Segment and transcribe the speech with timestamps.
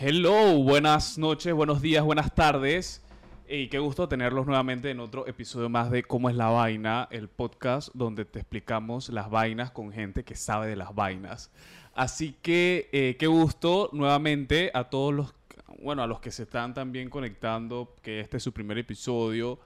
[0.00, 3.02] Hello, buenas noches, buenos días, buenas tardes.
[3.48, 7.26] Y qué gusto tenerlos nuevamente en otro episodio más de Cómo es la vaina, el
[7.26, 11.50] podcast donde te explicamos las vainas con gente que sabe de las vainas.
[11.96, 15.34] Así que eh, qué gusto nuevamente a todos los,
[15.82, 19.58] bueno, a los que se están también conectando, que este es su primer episodio.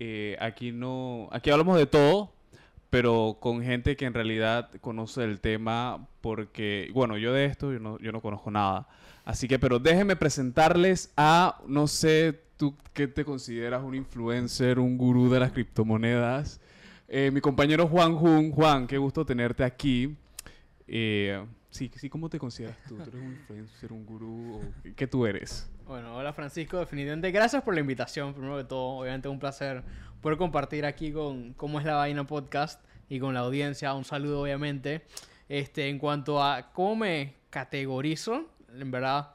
[0.00, 2.32] Eh, aquí no, aquí hablamos de todo,
[2.90, 7.78] pero con gente que en realidad conoce el tema, porque, bueno, yo de esto yo
[7.78, 8.88] no, yo no conozco nada.
[9.24, 14.98] Así que, pero déjenme presentarles a, no sé, tú qué te consideras un influencer, un
[14.98, 16.60] gurú de las criptomonedas.
[17.06, 18.50] Eh, mi compañero Juan Jun.
[18.50, 20.16] Juan, qué gusto tenerte aquí.
[20.86, 22.96] Eh, sí, sí, ¿cómo te consideras tú?
[22.96, 24.56] ¿Tú eres un influencer, un gurú?
[24.56, 24.60] O
[24.96, 25.70] ¿Qué tú eres?
[25.90, 29.82] Bueno, hola Francisco, definitivamente gracias por la invitación, primero que todo, obviamente un placer
[30.20, 34.40] poder compartir aquí con cómo es la vaina podcast y con la audiencia, un saludo
[34.40, 35.04] obviamente.
[35.48, 39.30] Este, en cuanto a cómo me categorizo, en verdad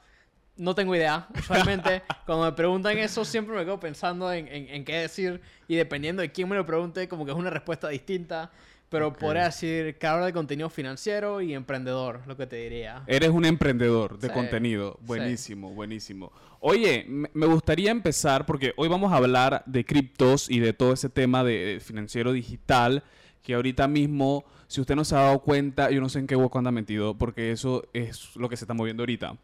[0.56, 1.28] no tengo idea.
[1.38, 6.22] Usualmente cuando me preguntan eso siempre me quedo pensando en, en, qué decir y dependiendo
[6.22, 8.50] de quién me lo pregunte como que es una respuesta distinta.
[8.90, 13.04] Pero podría decir creador de contenido financiero y emprendedor, lo que te diría.
[13.08, 14.98] Eres un emprendedor de contenido.
[15.02, 16.32] Buenísimo, buenísimo.
[16.60, 21.10] Oye, me gustaría empezar porque hoy vamos a hablar de criptos y de todo ese
[21.10, 23.04] tema de financiero digital
[23.46, 26.36] que ahorita mismo, si usted no se ha dado cuenta, yo no sé en qué
[26.36, 29.38] hueco anda metido porque eso es lo que se está moviendo ahorita.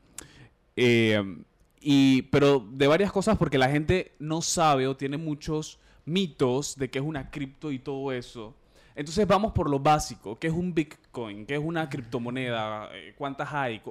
[0.75, 1.21] Eh,
[1.79, 6.89] y, pero de varias cosas porque la gente no sabe o tiene muchos mitos de
[6.89, 8.55] qué es una cripto y todo eso.
[8.95, 10.37] Entonces vamos por lo básico.
[10.37, 11.45] ¿Qué es un Bitcoin?
[11.45, 12.89] ¿Qué es una criptomoneda?
[12.93, 13.81] Eh, ¿Cuántas hay?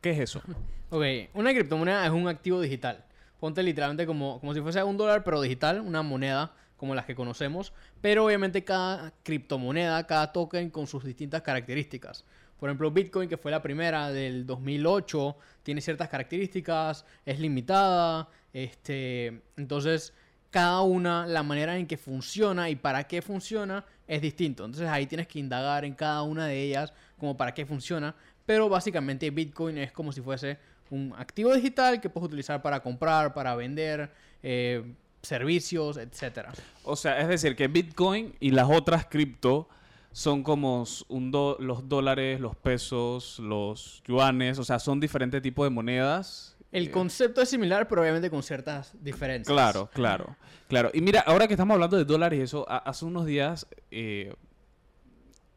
[0.00, 0.42] ¿Qué es eso?
[0.90, 1.02] Ok,
[1.32, 3.04] una criptomoneda es un activo digital.
[3.40, 7.16] Ponte literalmente como, como si fuese un dólar, pero digital, una moneda como las que
[7.16, 7.72] conocemos.
[8.00, 12.24] Pero obviamente cada criptomoneda, cada token con sus distintas características.
[12.60, 19.42] Por ejemplo, Bitcoin, que fue la primera del 2008, tiene ciertas características, es limitada, este,
[19.56, 20.14] entonces
[20.54, 24.64] cada una, la manera en que funciona y para qué funciona es distinto.
[24.64, 28.14] Entonces ahí tienes que indagar en cada una de ellas como para qué funciona.
[28.46, 30.56] Pero básicamente Bitcoin es como si fuese
[30.90, 34.12] un activo digital que puedes utilizar para comprar, para vender,
[34.44, 36.50] eh, servicios, etc.
[36.84, 39.68] O sea, es decir, que Bitcoin y las otras cripto
[40.12, 45.70] son como un los dólares, los pesos, los yuanes, o sea, son diferentes tipos de
[45.70, 46.53] monedas.
[46.74, 49.52] El concepto es similar, pero obviamente con ciertas diferencias.
[49.52, 50.36] Claro, claro,
[50.68, 50.90] claro.
[50.92, 54.34] Y mira, ahora que estamos hablando de dólares y eso, hace unos días eh,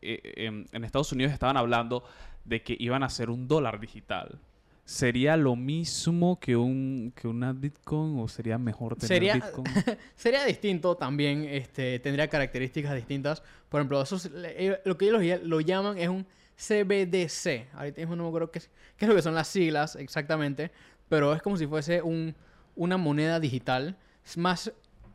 [0.01, 2.03] eh, en Estados Unidos estaban hablando
[2.45, 4.39] de que iban a hacer un dólar digital
[4.87, 9.65] sería lo mismo que un que una Bitcoin o sería mejor tener sería, Bitcoin?
[10.15, 13.43] sería distinto también, este, tendría características distintas.
[13.67, 16.25] Por ejemplo, eso eh, lo que ellos lo llaman es un
[16.55, 17.67] CBDC.
[17.73, 20.71] Ahorita mismo no me acuerdo qué es lo que son las siglas exactamente,
[21.09, 22.35] pero es como si fuese un,
[22.75, 23.97] una moneda digital.
[24.25, 24.71] Es más,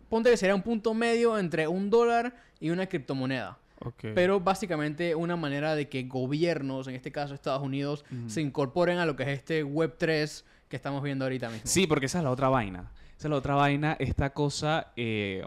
[0.09, 3.59] ponte que sería un punto medio entre un dólar y una criptomoneda.
[4.01, 9.07] Pero básicamente una manera de que gobiernos, en este caso Estados Unidos, se incorporen a
[9.07, 11.67] lo que es este Web 3 que estamos viendo ahorita mismo.
[11.67, 12.93] Sí, porque esa es la otra vaina.
[13.19, 15.45] Esa es la otra vaina, esta cosa, eh,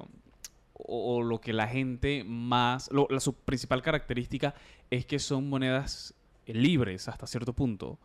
[0.74, 4.54] o, lo que la gente más, la, su principal característica
[4.90, 6.14] es que son monedas
[6.46, 8.00] libres hasta cierto punto.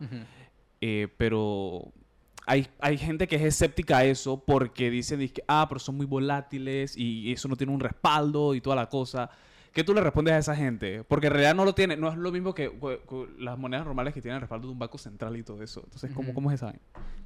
[0.80, 1.92] Eh, pero
[2.46, 6.06] hay, hay, gente que es escéptica a eso porque dicen que, ah, pero son muy
[6.06, 9.30] volátiles y eso no tiene un respaldo y toda la cosa.
[9.72, 11.04] ¿Qué tú le respondes a esa gente?
[11.04, 12.72] Porque en realidad no lo tiene, no es lo mismo que,
[13.38, 15.82] las monedas normales que tienen el respaldo de un banco central y todo eso.
[15.84, 16.74] Entonces, ¿cómo, ¿cómo es esa?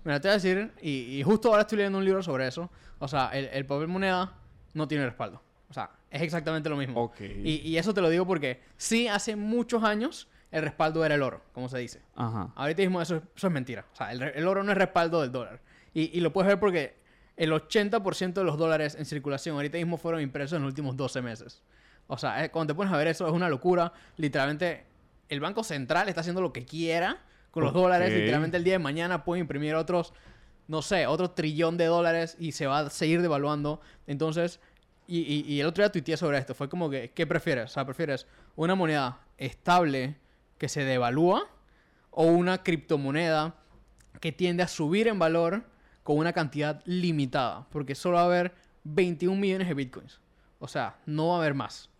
[0.05, 2.71] Mira, te voy a decir, y, justo ahora estoy leyendo un libro sobre eso.
[2.99, 4.35] O sea, el, papel moneda
[4.75, 5.41] no tiene respaldo.
[5.71, 7.13] O sea, es exactamente lo mismo.
[7.19, 11.23] Y, y, eso te lo digo porque sí, hace muchos años el respaldo era el
[11.23, 12.01] oro, como se dice.
[12.15, 12.53] Ajá.
[12.55, 13.85] Ahorita mismo eso, eso es mentira.
[13.93, 15.61] O sea, el, oro no es respaldo del dólar.
[15.93, 16.95] Y, y lo puedes ver porque
[17.37, 21.23] el 80% de los dólares en circulación ahorita mismo fueron impresos en los últimos 12
[21.23, 21.61] meses.
[22.07, 23.93] O sea, cuando te pones a ver eso, es una locura.
[24.17, 24.85] Literalmente,
[25.29, 27.19] el Banco Central está haciendo lo que quiera
[27.51, 28.13] con los dólares.
[28.13, 30.13] Literalmente, el día de mañana puede imprimir otros,
[30.69, 33.81] no sé, otro trillón de dólares y se va a seguir devaluando.
[34.07, 34.61] Entonces,
[35.09, 36.55] y, el otro día tuiteé sobre esto.
[36.55, 37.65] Fue como que, ¿qué prefieres?
[37.65, 40.17] O sea, ¿prefieres una moneda estable
[40.59, 41.49] que se devalúa
[42.11, 43.55] o una criptomoneda
[44.21, 45.65] que tiende a subir en valor
[46.03, 47.67] con una cantidad limitada?
[47.71, 48.55] Porque solo va a haber
[48.85, 50.21] 21 millones de bitcoins.
[50.59, 51.91] O sea, no va a haber más.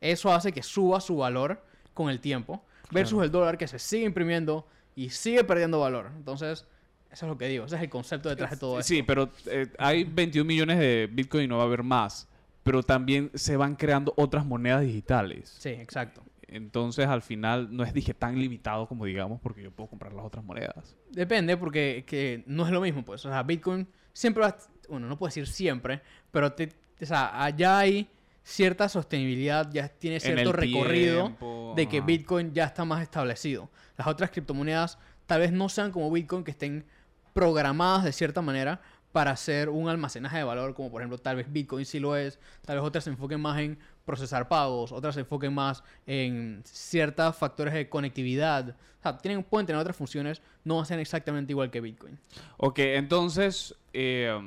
[0.00, 1.62] Eso hace que suba su valor
[1.94, 4.66] con el tiempo versus el dólar que se sigue imprimiendo
[4.96, 6.10] y sigue perdiendo valor.
[6.16, 6.66] Entonces,
[7.10, 7.64] eso es lo que digo.
[7.64, 8.88] Ese es el concepto detrás de todo esto.
[8.88, 12.28] Sí, pero eh, hay 21 millones de Bitcoin y no va a haber más.
[12.62, 15.54] Pero también se van creando otras monedas digitales.
[15.58, 16.22] Sí, exacto.
[16.50, 20.24] Entonces al final no es dije tan limitado como digamos porque yo puedo comprar las
[20.24, 20.96] otras monedas.
[21.10, 23.24] Depende porque que no es lo mismo, pues.
[23.24, 24.56] O sea, Bitcoin siempre va,
[24.88, 26.70] bueno, no puedo decir siempre, pero te,
[27.00, 28.08] o sea, allá hay
[28.42, 33.70] cierta sostenibilidad, ya tiene cierto recorrido de que Bitcoin ya está más establecido.
[33.96, 36.84] Las otras criptomonedas tal vez no sean como Bitcoin, que estén
[37.32, 38.80] programadas de cierta manera
[39.12, 42.38] para hacer un almacenaje de valor, como por ejemplo tal vez Bitcoin sí lo es,
[42.64, 47.36] tal vez otras se enfoquen más en procesar pagos, otras se enfoquen más en ciertos
[47.36, 48.70] factores de conectividad.
[48.70, 52.18] O sea, tienen, pueden tener otras funciones, no hacen exactamente igual que Bitcoin.
[52.56, 54.38] Ok, entonces, eh,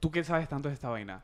[0.00, 1.22] ¿tú qué sabes tanto de esta vaina?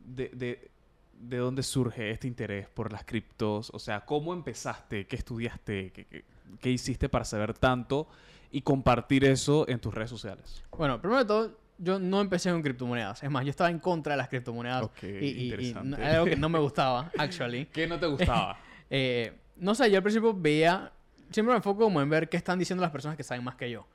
[0.00, 0.70] De, de,
[1.18, 3.70] ¿De dónde surge este interés por las criptos?
[3.72, 5.06] O sea, ¿cómo empezaste?
[5.06, 5.92] ¿Qué estudiaste?
[5.92, 6.24] ¿Qué,
[6.60, 8.08] qué hiciste para saber tanto?
[8.50, 10.62] Y compartir eso en tus redes sociales.
[10.76, 13.22] Bueno, primero de todo, yo no empecé con criptomonedas.
[13.22, 14.88] Es más, yo estaba en contra de las criptomonedas.
[15.02, 17.66] y, y, algo que no me gustaba, actually.
[17.72, 18.58] ¿Qué no te gustaba?
[18.90, 20.92] Eh, no sé, yo al principio veía...
[21.30, 23.68] Siempre me enfoco como en ver qué están diciendo las personas que saben más que
[23.68, 23.88] yo.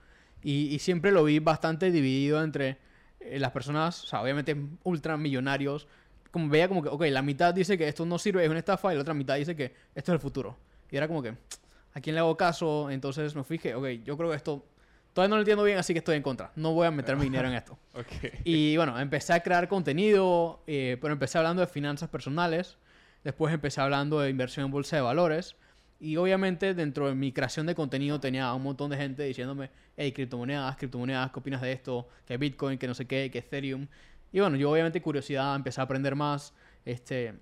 [0.43, 2.79] Y, siempre lo vi bastante dividido entre
[3.19, 5.87] eh, las personas, o sea, obviamente ultramillonarios.
[6.31, 8.91] Como veía como que, ok, la mitad dice que esto no sirve, es una estafa,
[8.91, 10.57] y la otra mitad dice que esto es el futuro.
[10.91, 11.35] Y era como que,
[11.93, 12.89] ¿a quién le hago caso?
[12.89, 14.65] Entonces me fijé, ok, yo creo que esto
[15.13, 16.51] Todavía no lo entiendo bien, así que estoy en contra.
[16.55, 17.77] No voy a meter mi dinero en esto.
[18.43, 22.77] Y bueno, empecé a crear contenido, eh, pero empecé hablando de finanzas personales.
[23.23, 25.55] Después empecé hablando de inversión en bolsa de valores.
[25.99, 30.13] Y obviamente dentro de mi creación de contenido tenía un montón de gente diciéndome, hey,
[30.13, 32.07] criptomonedas, criptomonedas, ¿qué opinas de esto?
[32.25, 33.87] Que Bitcoin, que no sé qué, que Ethereum.
[34.31, 36.53] Y bueno, yo obviamente curiosidad, empecé a aprender más.
[36.85, 37.33] Este,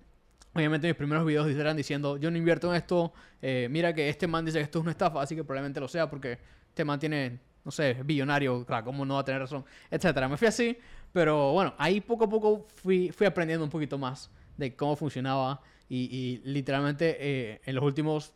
[0.53, 4.25] obviamente mis primeros videos eran diciendo, yo no invierto en esto, eh, mira que este
[4.25, 6.39] man dice que esto es una estafa, así que probablemente lo sea porque
[6.69, 9.65] este man tiene no sé, billonario, claro, ¿cómo no va a tener razón?
[9.91, 10.29] Etcétera.
[10.29, 10.77] Me fui así,
[11.11, 15.59] pero bueno, ahí poco a poco fui, fui aprendiendo un poquito más de cómo funcionaba
[15.89, 18.31] y, literalmente eh, en los últimos,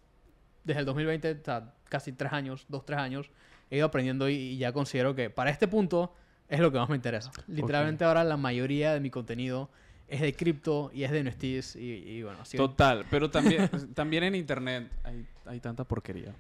[0.65, 3.31] desde el 2020, hasta casi tres años, dos, tres años,
[3.69, 6.13] he ido aprendiendo y, ya considero que para este punto
[6.49, 7.31] es lo que más me interesa.
[7.47, 9.69] Literalmente ahora la mayoría de mi contenido
[10.09, 12.39] es de cripto y es de NFTs y, y bueno.
[12.53, 16.35] Total, pero también, también en internet hay, hay tanta porquería.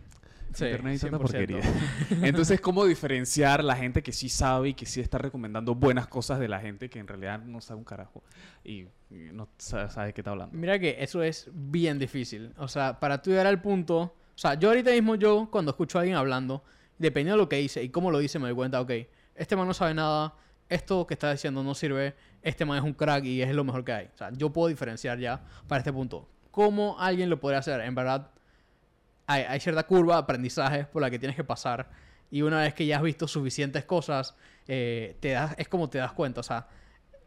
[0.53, 1.61] Sí, porquería.
[2.21, 6.39] Entonces, ¿cómo diferenciar la gente que sí sabe y que sí está recomendando buenas cosas
[6.39, 8.23] de la gente que en realidad no sabe un carajo
[8.63, 10.57] y, no sabe, de qué está hablando?
[10.57, 12.53] Mira que eso es bien difícil.
[12.57, 14.15] O sea, para tú llegar al punto...
[14.33, 16.63] O sea, yo ahorita mismo, yo cuando escucho a alguien hablando,
[16.97, 18.91] dependiendo de lo que dice y cómo lo dice, me doy cuenta, ok,
[19.35, 20.33] este man no sabe nada,
[20.69, 23.83] esto que está diciendo no sirve, este man es un crack y es lo mejor
[23.83, 24.05] que hay.
[24.13, 26.27] O sea, yo puedo diferenciar ya para este punto.
[26.49, 27.81] ¿Cómo alguien lo podría hacer?
[27.81, 28.31] En verdad,
[29.31, 31.89] hay, cierta curva de aprendizaje por la que tienes que pasar.
[32.29, 34.35] Y una vez que ya has visto suficientes cosas,
[34.67, 36.39] eh, te das, es como te das cuenta.
[36.39, 36.67] O sea,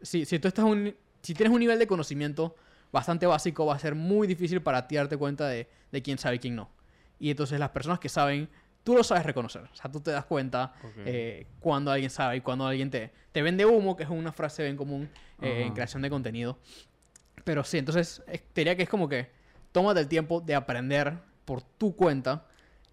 [0.01, 2.55] si, si tú estás un, si tienes un nivel de conocimiento
[2.91, 6.37] bastante básico, va a ser muy difícil para ti darte cuenta de, de quién sabe
[6.37, 6.69] y quién no.
[7.19, 8.49] Y entonces las personas que saben,
[8.83, 9.63] tú lo sabes reconocer.
[9.63, 10.73] O sea, tú te das cuenta
[11.05, 14.63] eh, cuando alguien sabe y cuando alguien te, te vende humo, que es una frase
[14.63, 15.09] bien común
[15.41, 16.57] eh, en creación de contenido.
[17.43, 19.29] Pero sí, entonces te diría que es como que
[19.71, 22.45] tómate el tiempo de aprender por tu cuenta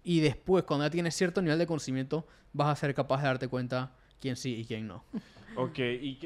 [0.03, 3.47] y después cuando ya tienes cierto nivel de conocimiento vas a ser capaz de darte
[3.47, 5.03] cuenta quién sí y quién no.
[5.55, 6.19] Ok, y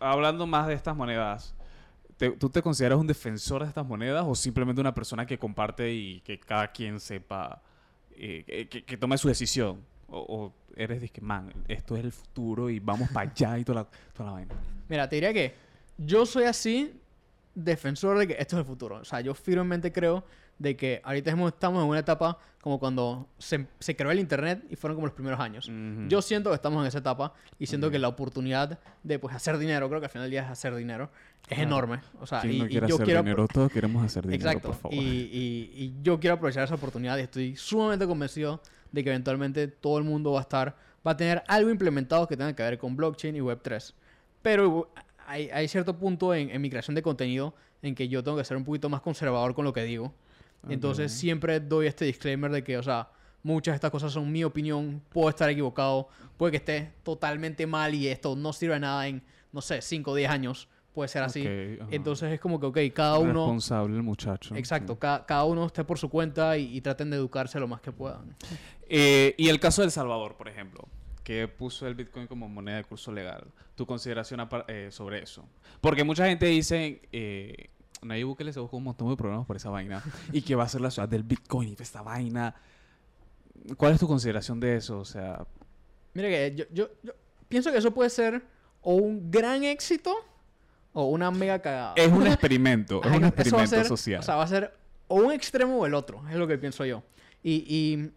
[0.00, 1.54] hablando más de estas monedas,
[2.38, 6.20] ¿tú te consideras un defensor de estas monedas o simplemente una persona que comparte y
[6.20, 7.62] que cada quien sepa,
[8.12, 9.84] eh, que, tome su decisión?
[10.08, 13.82] O, eres de que, man, esto es el futuro y vamos para allá y toda
[13.82, 14.54] la, toda la vaina?
[14.88, 15.54] Mira, te diría que
[15.98, 16.98] yo soy así
[17.54, 18.96] defensor de que esto es el futuro.
[18.96, 20.24] O sea, yo firmemente creo
[20.58, 24.76] de que ahorita estamos en una etapa como cuando se, se creó el Internet y
[24.76, 25.68] fueron como los primeros años.
[26.08, 29.58] Yo siento que estamos en esa etapa y siento que la oportunidad de pues hacer
[29.58, 31.10] dinero, creo que al final del día es hacer dinero,
[31.48, 31.98] es enorme.
[32.20, 33.22] O sea, y, yo hacer quiero...
[33.22, 33.48] dinero?
[33.48, 34.68] Todos queremos hacer dinero, Exacto.
[34.68, 34.96] por favor.
[34.96, 39.98] Y, y, yo quiero aprovechar esa oportunidad y estoy sumamente convencido de que eventualmente todo
[39.98, 42.94] el mundo va a estar, va a tener algo implementado que tenga que ver con
[42.94, 43.92] blockchain y Web3.
[44.40, 44.88] Pero
[45.26, 48.44] hay, hay cierto punto en, en mi creación de contenido en que yo tengo que
[48.44, 50.14] ser un poquito más conservador con lo que digo.
[50.68, 53.08] Entonces siempre doy este disclaimer de que, o sea,
[53.42, 57.94] muchas de estas cosas son mi opinión, puedo estar equivocado, puede que esté totalmente mal
[57.94, 60.68] y esto no sirve de nada en, no sé, 5 o 10 años.
[60.94, 61.42] Puede ser así.
[61.90, 63.46] Entonces es como que, ok, cada uno...
[63.46, 64.54] Responsable el muchacho.
[64.54, 64.98] Exacto.
[64.98, 68.36] Cada, uno esté por su cuenta y, traten de educarse lo más que puedan.
[68.94, 70.86] Eh, y el caso de El Salvador, por ejemplo,
[71.24, 73.46] que puso el Bitcoin como moneda de curso legal.
[73.74, 75.48] ¿Tu consideración eh, sobre eso?
[75.80, 77.00] Porque mucha gente dice...
[77.10, 77.70] Eh,
[78.02, 80.68] Nayib Bukele se buscó un montón de problemas por esa vaina y que va a
[80.68, 82.54] ser la ciudad del Bitcoin y esta vaina.
[83.76, 84.98] ¿Cuál es tu consideración de eso?
[84.98, 85.46] O sea...
[86.14, 86.64] Mira que yo,
[87.02, 87.14] yo,
[87.48, 88.44] pienso que eso puede ser
[88.82, 90.14] o un gran éxito
[90.92, 91.94] o una mega cagada.
[91.96, 94.20] Es un experimento, es un experimento social.
[94.20, 94.74] O sea, va a ser
[95.08, 97.02] o un extremo o el otro, es lo que pienso yo.
[97.42, 98.10] Y, y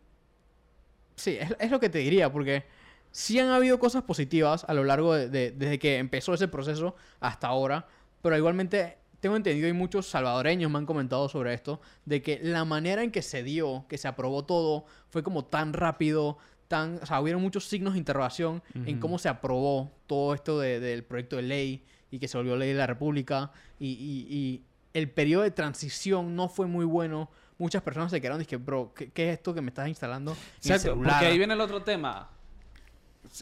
[1.15, 2.65] sí, es, es, lo que te diría, porque
[3.11, 6.95] sí han habido cosas positivas a lo largo de, de, desde que empezó ese proceso
[7.19, 7.87] hasta ahora,
[8.21, 12.63] pero igualmente tengo entendido y muchos salvadoreños me han comentado sobre esto, de que la
[12.63, 17.05] manera en que se dio, que se aprobó todo, fue como tan rápido, tan, o
[17.07, 21.41] sea, hubieron muchos signos de interrogación en cómo se aprobó todo esto del proyecto de
[21.41, 23.87] ley y que se volvió ley de la República y,
[24.29, 24.63] y
[24.93, 27.31] el periodo de transición no fue muy bueno.
[27.57, 30.37] Muchas personas se quedaron y dije, bro, ¿qué, ¿qué, es esto que me estás instalando?
[30.57, 32.29] Exacto, porque ahí viene el otro tema.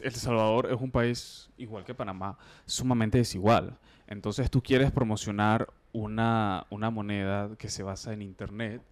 [0.00, 3.76] El Salvador es un país, igual que Panamá, sumamente desigual.
[4.06, 8.82] Entonces tú quieres promocionar una, una moneda que se basa en Internet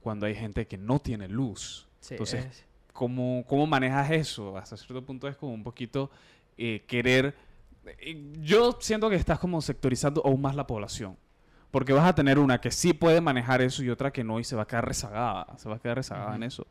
[0.00, 1.86] cuando hay gente que no tiene luz.
[2.00, 2.64] Sí, Entonces, es...
[2.92, 4.56] ¿cómo, ¿cómo manejas eso?
[4.56, 6.10] Hasta cierto punto es como un poquito
[6.56, 7.34] eh, querer...
[7.86, 11.16] Eh, yo siento que estás como sectorizando aún más la población.
[11.70, 14.44] Porque vas a tener una que sí puede manejar eso y otra que no y
[14.44, 15.46] se va a quedar rezagada.
[15.58, 16.36] Se va a quedar rezagada uh -huh.
[16.36, 16.66] en eso.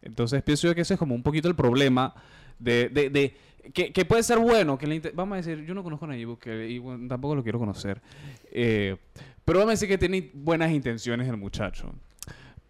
[0.00, 2.14] Entonces pienso yo que ese es como un poquito el problema
[2.58, 2.88] de...
[2.88, 3.36] de, de
[3.72, 4.78] que, puede ser bueno.
[4.78, 6.38] que Vamos a decir, yo no conozco a Nayib
[7.08, 8.00] tampoco lo quiero conocer.
[8.50, 8.96] Eh,
[9.44, 11.92] pero vamos a decir que tiene buenas intenciones el muchacho.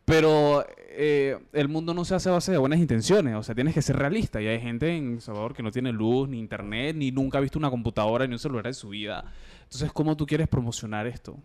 [0.04, 3.34] Pero eh, el mundo no se hace a base de buenas intenciones.
[3.34, 4.40] O sea, tienes que ser realista.
[4.40, 7.58] Y hay gente en Salvador que no tiene luz, ni internet, ni nunca ha visto
[7.58, 9.24] una computadora ni un celular en su vida.
[9.64, 11.36] Entonces, ¿cómo tú quieres promocionar esto?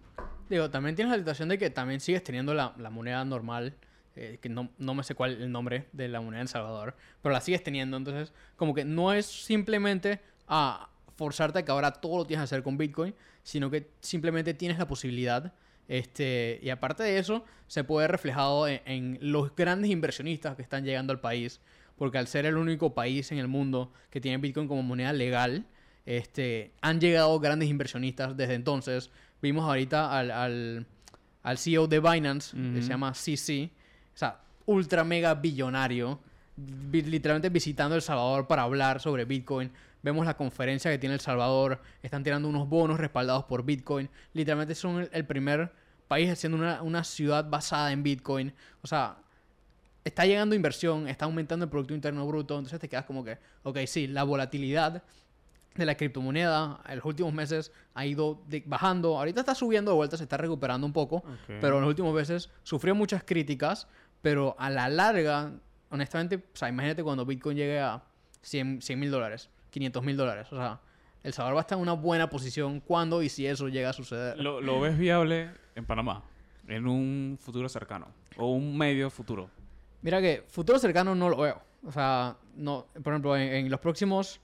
[0.49, 3.75] Digo, también tienes la situación de que también sigues teniendo la moneda normal,
[4.15, 6.95] eh, que no, no, me sé cuál es el nombre de la moneda en Salvador,
[7.21, 7.97] pero la sigues teniendo.
[7.97, 12.55] Entonces, como que no es simplemente a forzarte a que ahora todo lo tienes que
[12.55, 15.53] hacer con Bitcoin, sino que simplemente tienes la posibilidad.
[15.87, 20.85] Este, y aparte de eso, se puede reflejado en, en los grandes inversionistas que están
[20.85, 21.59] llegando al país,
[21.97, 25.65] porque al ser el único país en el mundo que tiene Bitcoin como moneda legal,
[26.05, 29.09] este, han llegado grandes inversionistas desde entonces.
[29.41, 30.87] Vimos ahorita al, al,
[31.43, 32.75] al CEO de Binance, uh -huh.
[32.75, 33.71] que se llama CC,
[34.13, 36.19] o sea, ultra mega billonario,
[36.91, 39.71] literalmente visitando El Salvador para hablar sobre Bitcoin.
[40.01, 44.09] Vemos la conferencia que tiene El Salvador, están tirando unos bonos respaldados por Bitcoin.
[44.33, 45.71] Literalmente son el, primer
[46.07, 48.53] país haciendo una, una ciudad basada en Bitcoin.
[48.81, 49.17] O sea,
[50.03, 53.79] está llegando inversión, está aumentando el Producto Interno Bruto, entonces te quedas como que, ok,
[53.85, 55.03] sí, la volatilidad
[55.75, 59.17] de la criptomoneda en los últimos meses ha ido bajando.
[59.17, 61.57] Ahorita está subiendo de vuelta, se está recuperando un poco, okay.
[61.59, 63.87] pero en los últimos meses sufrió muchas críticas,
[64.23, 65.51] pero a la larga,
[65.89, 68.01] honestamente, o sea, imagínate cuando Bitcoin llegue a
[68.41, 70.79] 100 mil dólares, 500 mil dólares, o sea,
[71.23, 73.93] El Salvador va a estar en una buena posición cuando y si eso llega a
[73.93, 74.39] suceder.
[74.39, 76.23] ¿Lo, lo ves viable en Panamá?
[76.69, 79.49] En un futuro cercano o un medio futuro.
[80.01, 81.61] Mira que futuro cercano no lo veo.
[81.85, 84.39] O sea, no, por ejemplo, en, en los próximos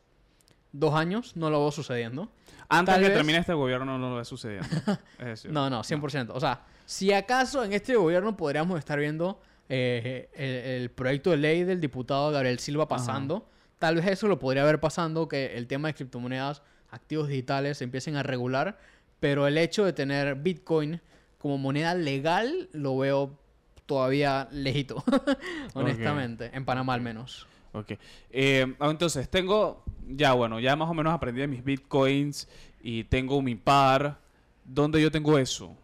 [0.73, 2.29] dos años no lo veo sucediendo.
[2.67, 3.17] Antes de que vez...
[3.17, 4.67] termine este gobierno no lo ve sucediendo.
[5.19, 6.27] es decir, no, no, 100%.
[6.27, 6.33] No.
[6.33, 11.37] O sea, si acaso en este gobierno podríamos estar viendo eh, el, el, proyecto de
[11.37, 13.45] ley del diputado Gabriel Silva pasando, Ajá.
[13.79, 17.83] tal vez eso lo podría haber pasando, que el tema de criptomonedas, activos digitales se
[17.83, 18.79] empiecen a regular,
[19.19, 21.01] pero el hecho de tener Bitcoin
[21.37, 23.37] como moneda legal lo veo
[23.85, 25.03] todavía lejito,
[25.73, 26.57] honestamente, okay.
[26.57, 27.47] en Panamá al menos.
[27.71, 27.93] Ok.
[28.31, 32.47] Eh, entonces, tengo, ya bueno, ya más o menos aprendí de mis bitcoins
[32.81, 34.19] y tengo mi par.
[34.63, 35.75] ¿Dónde yo tengo eso?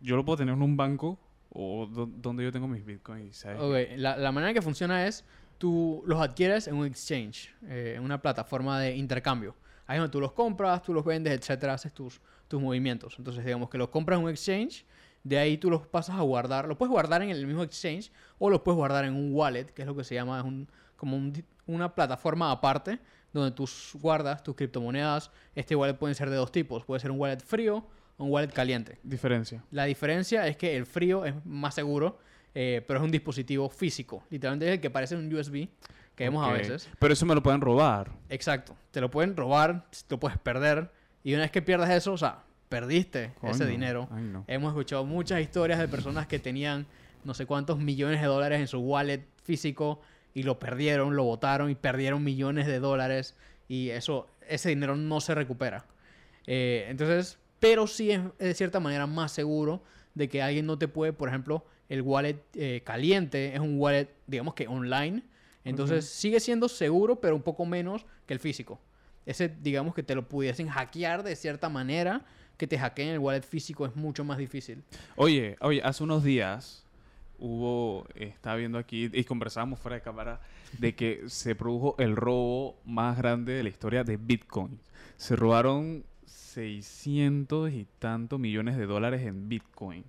[0.00, 1.18] ¿Yo lo puedo tener en un banco?
[1.52, 3.36] ¿O dónde yo tengo mis bitcoins?
[3.36, 3.60] ¿sabes?
[3.60, 5.24] Ok, la, la, manera que funciona es,
[5.58, 9.56] tú los adquieres en un exchange, eh, en una plataforma de intercambio.
[9.86, 13.16] Ahí es donde tú los compras, tú los vendes, etcétera, haces tus, tus movimientos.
[13.18, 14.84] Entonces, digamos que los compras en un exchange,
[15.24, 16.68] de ahí tú los pasas a guardar.
[16.68, 19.82] Los puedes guardar en el mismo exchange o los puedes guardar en un wallet, que
[19.82, 20.68] es lo que se llama, es un
[21.00, 21.32] como un,
[21.66, 23.00] una plataforma aparte
[23.32, 25.30] donde tú guardas tus criptomonedas.
[25.54, 26.84] Este wallet puede ser de dos tipos.
[26.84, 27.86] Puede ser un wallet frío
[28.20, 28.98] un wallet caliente.
[29.02, 29.64] Diferencia.
[29.70, 32.18] La diferencia es que el frío es más seguro,
[32.54, 34.24] eh, pero es un dispositivo físico.
[34.30, 35.68] Literalmente es el que parece un USB
[36.14, 36.54] que vemos okay.
[36.54, 36.88] a veces.
[36.98, 38.10] Pero eso me lo pueden robar.
[38.28, 38.76] Exacto.
[38.90, 40.90] Te lo pueden robar, te lo puedes perder.
[41.24, 43.52] Y una vez que pierdas eso, o sea, perdiste Coño.
[43.52, 44.08] ese dinero.
[44.10, 44.44] Ay, no.
[44.46, 46.86] Hemos escuchado muchas historias de personas que tenían
[47.24, 50.00] no sé cuántos millones de dólares en su wallet físico
[50.34, 53.36] y lo perdieron, lo votaron y perdieron millones de dólares
[53.68, 55.84] y eso, ese dinero no se recupera.
[56.46, 59.82] Eh, entonces, pero sí es de cierta manera más seguro
[60.14, 64.08] de que alguien no te puede, por ejemplo, el wallet eh, caliente es un wallet,
[64.26, 65.22] digamos que online,
[65.64, 68.80] entonces sigue siendo seguro, pero un poco menos que el físico.
[69.26, 72.24] Ese, digamos que te lo pudiesen hackear de cierta manera,
[72.56, 74.82] que te hackeen el wallet físico es mucho más difícil.
[75.16, 76.84] Oye, oye, hace unos días
[77.38, 80.40] hubo, estaba viendo aquí y conversábamos fuera de cámara
[80.78, 84.78] de que se produjo el robo más grande de la historia de Bitcoin.
[85.16, 90.04] Se robaron 600 y tantos millones de dólares en Bitcoin.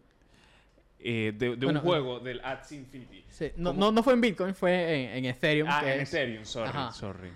[0.99, 3.23] eh, de, un juego del Axie Infinity.
[3.57, 5.67] No, no, fue en Bitcoin, fue en, Ethereum.
[5.69, 7.29] Ah, en Ethereum, sorry, sorry,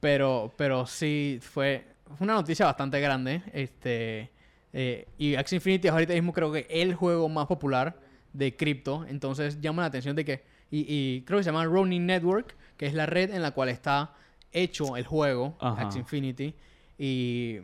[0.00, 1.84] Pero, pero sí fue,
[2.18, 3.42] una noticia bastante grande.
[3.52, 4.30] Este,
[4.72, 7.96] eh, y Axie Infinity es ahorita mismo creo que el juego más popular
[8.32, 9.04] de cripto.
[9.08, 10.60] Entonces llama la atención de que...
[10.72, 14.14] Y, creo que se llama Ronin Network, que es la red en la cual está
[14.52, 16.54] hecho el juego, Axie Infinity.
[16.96, 17.60] Y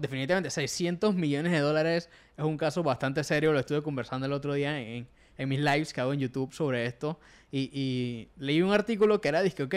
[0.00, 3.52] definitivamente 600 millones de dólares es un caso bastante serio.
[3.52, 5.06] Lo estuve conversando el otro día en,
[5.38, 7.18] en mis lives que hago en YouTube sobre esto.
[7.50, 9.74] Y, y leí un artículo que era, dije, ok,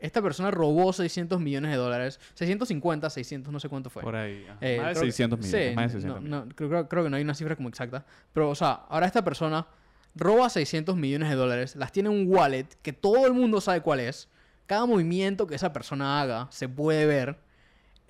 [0.00, 2.18] esta persona robó 600 millones de dólares.
[2.34, 4.02] 650, 600, no sé cuánto fue.
[4.02, 4.46] Por ahí.
[4.60, 5.76] Eh, más de 600 millones.
[5.76, 8.04] más de 600 no, creo, creo, que no hay una cifra como exacta.
[8.32, 9.66] Pero, o sea, ahora esta persona
[10.14, 13.80] roba 600 millones de dólares, las tiene en un wallet que todo el mundo sabe
[13.80, 14.28] cuál es.
[14.66, 17.38] Cada movimiento que esa persona haga se puede ver.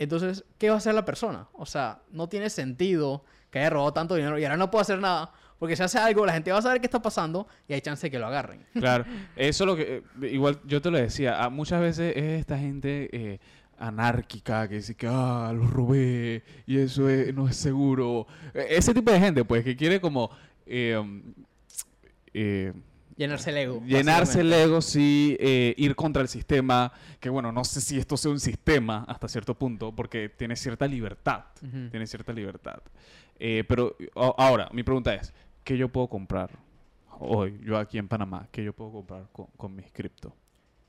[0.01, 1.47] Entonces, ¿qué va a hacer la persona?
[1.53, 4.99] O sea, no tiene sentido que haya robado tanto dinero y ahora no puede hacer
[4.99, 7.83] nada porque si hace algo, la gente va a saber qué está pasando y hay
[7.83, 8.65] chance de que lo agarren.
[8.73, 9.05] Claro,
[9.37, 10.03] eso es lo que.
[10.23, 13.09] Eh, igual yo te lo decía, muchas veces es esta gente.
[13.13, 13.39] Eh,
[13.79, 19.11] anárquica que dice que ah lo robé y eso no es seguro e, ese tipo
[19.11, 20.31] de gente pues que quiere como
[20.67, 21.33] em,
[22.35, 22.75] eh,
[23.21, 23.83] Llenarse el ego.
[23.85, 25.37] Llenarse el ego, sí,
[25.77, 29.55] ir contra el sistema, que bueno, no sé si esto sea un sistema hasta cierto
[29.55, 31.45] punto, porque tiene cierta libertad,
[31.91, 32.81] tiene cierta libertad.
[33.69, 35.35] pero ahora, mi pregunta es,
[35.65, 36.51] ¿qué yo puedo comprar
[37.19, 38.49] hoy, yo aquí en Panamá?
[38.51, 40.35] ¿Qué yo puedo comprar con, con mis cripto?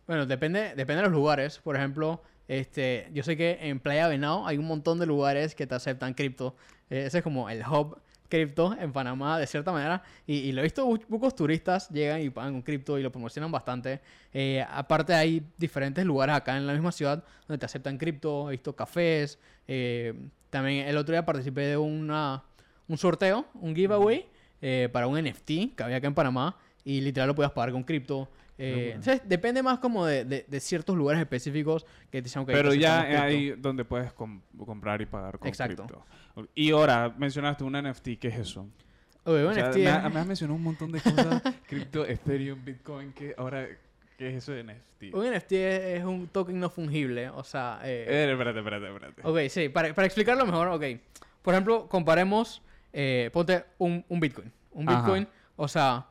[0.08, 1.60] Bueno, depende, depende de los lugares.
[1.60, 5.68] Por ejemplo, este, yo sé que en Playa Venado hay un montón de lugares que
[5.68, 6.56] te aceptan cripto.
[6.90, 7.98] ese es como el hub
[8.32, 10.02] cripto en Panamá, de cierta manera.
[10.26, 14.02] Y, lo he visto, pocos turistas llegan y pagan con cripto y lo promocionan bastante.
[14.34, 18.50] Eh, aparte hay diferentes lugares acá en la misma ciudad donde te aceptan cripto.
[18.50, 19.38] He visto cafés.
[19.68, 20.14] Eh,
[20.50, 22.44] también el otro día participé de una,
[22.88, 24.26] un sorteo, un giveaway.
[24.64, 27.84] Eh, para un NFT que había acá en Panamá y literal lo puedas pagar con
[27.84, 28.30] cripto.
[28.64, 33.02] Eh, depende más como de, de, ciertos lugares específicos que te dicen que Pero ya
[33.24, 35.86] hay donde puedes comprar y pagar con Exacto.
[35.86, 36.50] cripto.
[36.54, 38.68] Y ahora, mencionaste un NFT, ¿qué es eso?
[39.24, 43.68] un NFT me, has mencionado un montón de cosas, cripto, Ethereum, Bitcoin, que ahora...
[44.18, 45.16] ¿Qué es eso de NFT?
[45.16, 47.80] Un NFT es, un token no fungible, o sea...
[47.84, 49.22] Eh, eh, espérate, espérate, espérate.
[49.24, 50.84] Ok, sí, para, para explicarlo mejor, ok.
[51.42, 52.62] Por ejemplo, comparemos
[52.94, 54.52] eh, ponte un, Bitcoin.
[54.72, 56.06] Un Bitcoin, o sea,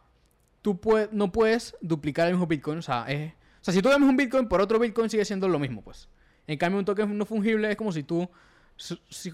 [0.62, 0.78] tú
[1.12, 2.78] no puedes duplicar el mismo Bitcoin.
[2.78, 5.48] O sea, es, o sea, si tú cambias un Bitcoin por otro Bitcoin, sigue siendo
[5.48, 6.08] lo mismo, pues.
[6.46, 8.28] En cambio, un token no fungible es como si tú,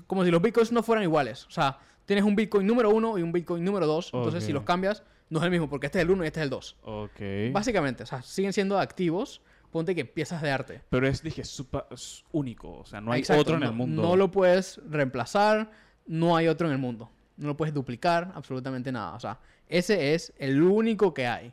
[0.07, 1.47] como si los Bitcoins no fueran iguales.
[1.47, 4.11] O sea, tienes un Bitcoin número uno y un Bitcoin número dos.
[4.13, 6.41] Entonces, si los cambias, no es el mismo, porque este es el uno y este
[6.41, 6.77] es el dos.
[6.83, 7.21] Ok.
[7.53, 9.43] Básicamente, o sea, siguen siendo activos.
[9.71, 10.83] Ponte que piezas de arte.
[10.89, 11.85] Pero es, dije, super,
[12.33, 12.79] único.
[12.79, 14.01] O sea, no hay otro en el mundo.
[14.01, 15.71] No lo puedes reemplazar.
[16.07, 19.15] No hay otro en el mundo no lo puedes duplicar, absolutamente nada.
[19.15, 21.53] O sea, ese es el único que hay.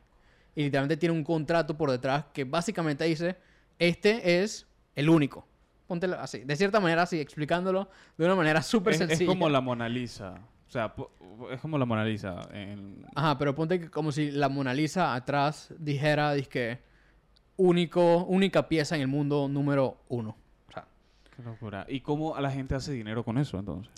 [0.56, 3.38] Y literalmente tiene un contrato por detrás que básicamente dice,
[3.80, 5.47] este es el único.
[5.88, 9.23] Póntelo así, de cierta manera, así, explicándolo de una manera súper sencilla.
[9.23, 10.36] Es como la Mona Lisa.
[10.67, 10.93] O sea,
[11.52, 12.47] es como la Mona Lisa.
[13.15, 16.80] Ajá, pero ponte que como si la Mona Lisa atrás dijera, que
[17.58, 20.38] único, única pieza en el mundo número uno.
[20.69, 20.88] O sea,
[21.36, 21.86] Qué locura.
[21.89, 23.91] ¿Y cómo la gente hace dinero con eso entonces?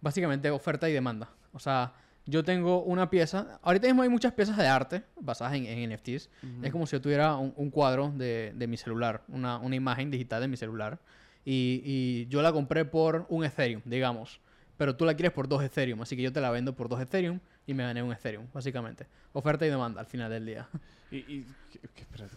[0.00, 1.28] básicamente oferta y demanda.
[1.52, 1.92] O sea,
[2.28, 3.58] yo tengo una pieza.
[3.62, 6.28] Ahorita mismo hay muchas piezas de arte basadas en, NFTs.
[6.62, 10.58] Es como si yo tuviera un, cuadro de, mi celular, una, imagen digital de mi
[10.58, 10.98] celular.
[11.44, 14.40] Y, yo la compré por un Ethereum, digamos.
[14.76, 16.02] Pero tú la quieres por dos Ethereum.
[16.02, 19.06] Así que yo te la vendo por dos Ethereum y me gané un Ethereum, básicamente.
[19.32, 20.68] Oferta y demanda al final del día.
[21.10, 21.46] Y,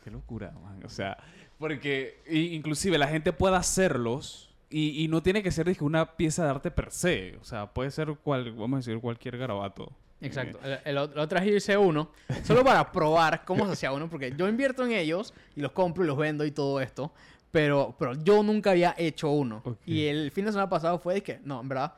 [0.02, 0.80] qué, locura, man.
[0.86, 1.18] O sea,
[1.60, 6.50] porque inclusive la gente puede hacerlos y, no tiene que ser dije, una pieza de
[6.50, 7.38] arte per se.
[7.42, 9.92] O sea, puede ser, cual, vamos a decir, cualquier garabato.
[10.22, 10.60] Exacto.
[10.86, 12.12] El, otro día hice uno
[12.44, 16.04] solo para probar cómo se hacía uno, porque yo invierto en ellos y los compro
[16.04, 17.12] y los vendo y todo esto.
[17.52, 19.62] Pero, pero yo nunca había hecho uno.
[19.86, 21.94] Y el fin de semana pasado fue de que, no, en verdad,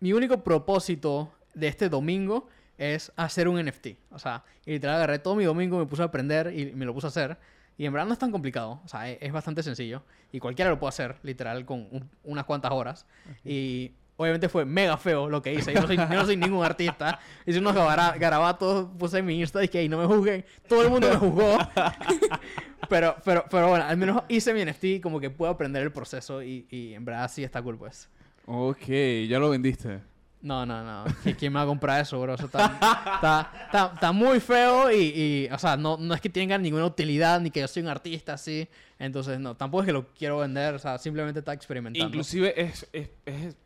[0.00, 3.88] mi único propósito de este domingo es hacer un NFT.
[4.10, 6.92] O sea, y literal agarré todo mi domingo, me puse a aprender y me lo
[6.92, 7.38] puse a hacer.
[7.82, 10.04] Y en verdad no es tan complicado, o sea, es, bastante sencillo.
[10.30, 13.06] Y cualquiera lo puede hacer, literal, con unas cuantas horas.
[13.44, 15.74] Y obviamente fue mega feo lo que hice.
[15.74, 17.18] Yo no soy, ningún artista.
[17.44, 20.44] Hice unos garabatos, puse en mi Insta y que ahí no me juzguen.
[20.68, 21.58] Todo el mundo me juzgó.
[22.88, 26.40] pero, pero, pero bueno, al menos hice mi NFT como que puedo aprender el proceso
[26.40, 28.08] y, y en verdad sí está cool, pues.
[28.46, 28.86] Ok,
[29.28, 30.11] ya lo vendiste.
[30.42, 31.04] No, no, no.
[31.38, 32.34] ¿Quién me va a comprar eso, bro?
[32.34, 33.52] Eso está,
[33.94, 37.60] está, muy feo y, o sea, no, no es que tenga ninguna utilidad ni que
[37.60, 38.68] yo soy un artista así.
[38.98, 42.06] Entonces, no, tampoco es que lo quiero vender, o sea, simplemente está experimentando.
[42.06, 42.86] Inclusive es,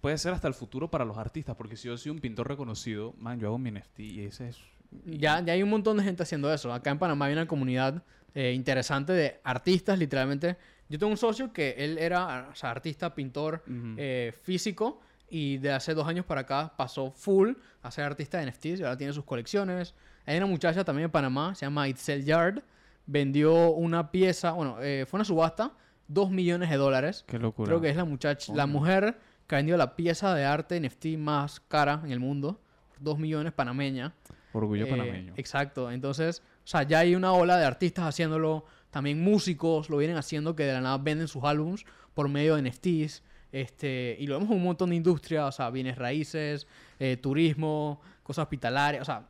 [0.02, 3.14] puede ser hasta el futuro para los artistas, porque si yo soy un pintor reconocido,
[3.18, 4.58] man, yo hago mi NFT y ese es
[5.06, 6.72] Ya, ya hay un montón de gente haciendo eso.
[6.72, 8.02] Acá en Panamá hay una comunidad
[8.34, 10.58] eh, interesante de artistas, literalmente.
[10.90, 13.64] Yo tengo un socio que él era artista, pintor,
[13.96, 18.50] eh, físico, y de hace dos años para acá pasó full a ser artista de
[18.50, 19.94] NFTs y ahora tiene sus colecciones.
[20.24, 22.62] Hay una muchacha también en Panamá, se llama Itzel Yard,
[23.06, 25.72] vendió una pieza, bueno, eh, fue una subasta,
[26.08, 27.24] dos millones de dólares.
[27.26, 27.68] Qué locura.
[27.68, 31.18] Creo que es la muchacha, la mujer que ha vendido la pieza de arte NFT
[31.18, 32.60] más cara en el mundo,
[32.98, 34.14] dos millones panameña.
[34.52, 35.34] Orgullo eh, panameño.
[35.36, 40.16] Exacto, entonces, o sea, ya hay una ola de artistas haciéndolo, también músicos lo vienen
[40.16, 41.84] haciendo que de la nada venden sus álbums
[42.14, 43.22] por medio de NFTs.
[43.56, 46.66] Este, y lo vemos en un montón de industrias, o sea, bienes raíces,
[46.98, 49.26] eh, turismo, cosas hospitalarias, o sea,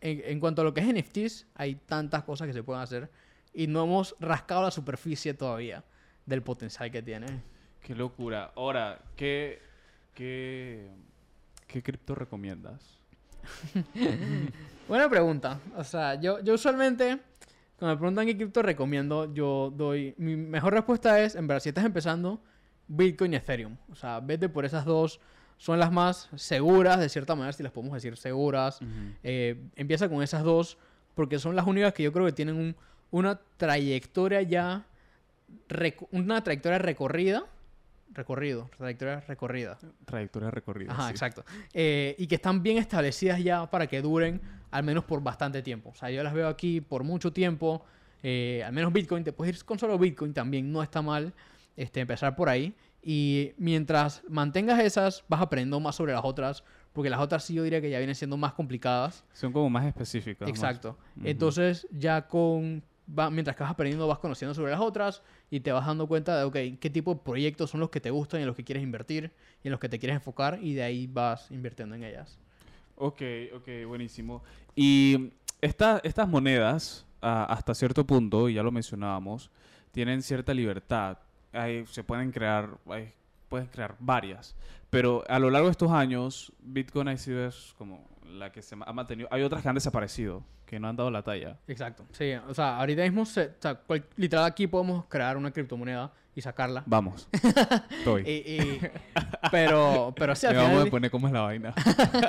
[0.00, 3.08] en, cuanto a lo que es NFTs, hay tantas cosas que se pueden hacer
[3.54, 5.84] y no hemos rascado la superficie todavía
[6.26, 7.28] del potencial que tiene.
[7.80, 8.50] Qué locura.
[8.56, 9.62] Ahora, ¿qué,
[10.12, 10.90] qué,
[11.68, 12.98] qué cripto recomiendas?
[14.88, 15.60] Buena pregunta.
[15.76, 17.20] O sea, yo, yo usualmente,
[17.78, 20.16] cuando me preguntan qué cripto recomiendo, yo doy...
[20.18, 22.42] Mi mejor respuesta es, en verdad, si estás empezando,
[22.88, 23.76] Bitcoin y Ethereum.
[23.92, 25.20] O sea, vete por esas dos
[25.58, 28.78] son las más seguras, de cierta manera, si las podemos decir seguras.
[29.24, 30.78] Eh, empieza con esas dos,
[31.14, 32.76] porque son las únicas que yo creo que tienen
[33.10, 34.86] una trayectoria ya,
[36.12, 37.44] una trayectoria recorrida.
[38.10, 39.78] Recorrido, trayectoria recorrida.
[40.06, 40.92] Trayectoria recorrida.
[40.92, 41.44] Ajá, exacto.
[41.74, 45.90] Eh, y que están bien establecidas ya para que duren al menos por bastante tiempo.
[45.90, 47.84] O sea, yo las veo aquí por mucho tiempo.
[48.22, 51.32] Eh, al menos Bitcoin, te puedes ir con solo Bitcoin también, no está mal
[51.78, 52.74] este, empezar por ahí.
[53.02, 57.62] Y mientras mantengas esas, vas aprendiendo más sobre las otras, porque las otras sí yo
[57.62, 59.24] diría que ya vienen siendo más complicadas.
[59.32, 60.48] Son como más específicas.
[60.48, 60.98] Exacto.
[61.22, 62.82] Entonces, ya con.
[63.30, 66.44] mientras que vas aprendiendo, vas conociendo sobre las otras y te vas dando cuenta de,
[66.44, 68.82] ok, qué tipo de proyectos son los que te gustan y en los que quieres
[68.82, 69.30] invertir
[69.62, 72.38] y en los que te quieres enfocar y de ahí vas invirtiendo en ellas.
[72.96, 73.22] Ok,
[73.54, 74.42] ok, buenísimo.
[74.74, 79.52] Y estas monedas, hasta cierto punto, y ya lo mencionábamos,
[79.92, 81.18] tienen cierta libertad
[81.86, 82.78] se pueden crear,
[83.48, 84.54] pueden crear varias.
[84.90, 88.92] Pero a lo largo de estos años, Bitcoin ha sido como la que se ha
[88.92, 89.28] mantenido.
[89.30, 91.58] Hay otras que han desaparecido, que no han dado la talla.
[91.66, 92.04] Exacto.
[92.12, 93.24] Sí, o sea, ahorita mismo,
[94.16, 96.84] literal aquí podemos crear una criptomoneda y sacarla.
[96.86, 97.28] Vamos.
[97.90, 98.80] Estoy.
[99.50, 100.68] pero, pero sí, al final...
[100.68, 101.74] vamos a poner cómo es la vaina.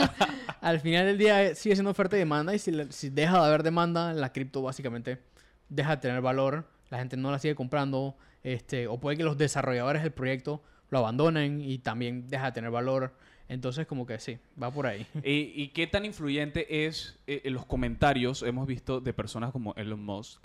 [0.61, 3.63] al final del día sigue siendo oferta y demanda y si, si deja de haber
[3.63, 5.21] demanda, la cripto básicamente
[5.69, 6.67] deja de tener valor.
[6.89, 10.99] La gente no la sigue comprando este, o puede que los desarrolladores del proyecto lo
[10.99, 13.13] abandonen y también deja de tener valor.
[13.47, 15.05] Entonces, como que sí, va por ahí.
[15.23, 18.43] ¿Y, qué tan influyente es eh, en los comentarios?
[18.43, 20.41] Hemos visto de personas como Elon Musk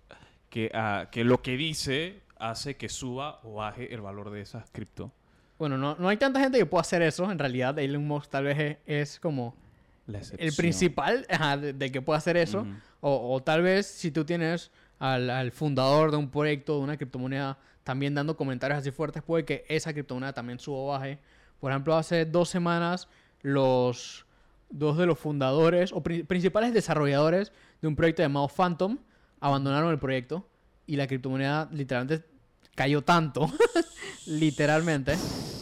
[0.49, 4.71] que, uh, que lo que dice hace que suba o baje el valor de esas
[4.71, 5.13] cripto.
[5.59, 7.31] Bueno, no, no hay tanta gente que pueda hacer eso.
[7.31, 9.55] En realidad, Elon Musk tal vez es, como
[10.07, 11.27] el principal
[11.79, 12.67] de, que pueda hacer eso.
[13.01, 16.97] o, o, tal vez si tú tienes al, al fundador de un proyecto, de una
[16.97, 21.19] criptomoneda, también dando comentarios así fuertes, puede que esa criptomoneda también suba o baje.
[21.61, 23.09] Por ejemplo, hace dos semanas,
[23.43, 24.27] los
[24.71, 28.99] dos de los fundadores o principales desarrolladores de un proyecto llamado Phantom
[29.39, 30.49] abandonaron el proyecto
[30.87, 32.25] y la criptomoneda literalmente
[32.75, 33.51] cayó tanto,
[34.27, 35.15] literalmente,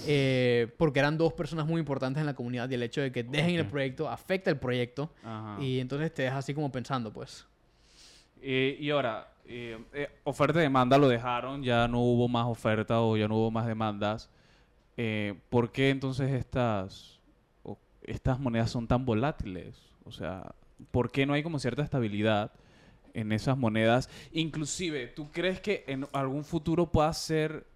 [0.06, 3.22] eh, porque eran dos personas muy importantes en la comunidad y el hecho de que
[3.22, 5.12] dejen el proyecto afecta el proyecto
[5.60, 7.46] y entonces te deja así como pensando, pues.
[8.40, 13.00] Eh, y ahora, eh, eh, oferta y demanda lo dejaron, ya no hubo más oferta
[13.00, 14.30] o ya no hubo más demandas.
[14.96, 17.20] Eh, ¿Por qué entonces estas,
[18.02, 19.76] estas monedas son tan volátiles?
[20.04, 20.54] O sea,
[20.90, 22.52] ¿por qué no hay como cierta estabilidad
[23.14, 24.08] en esas monedas?
[24.32, 27.66] Inclusive, ¿tú crees que en algún futuro pueda ser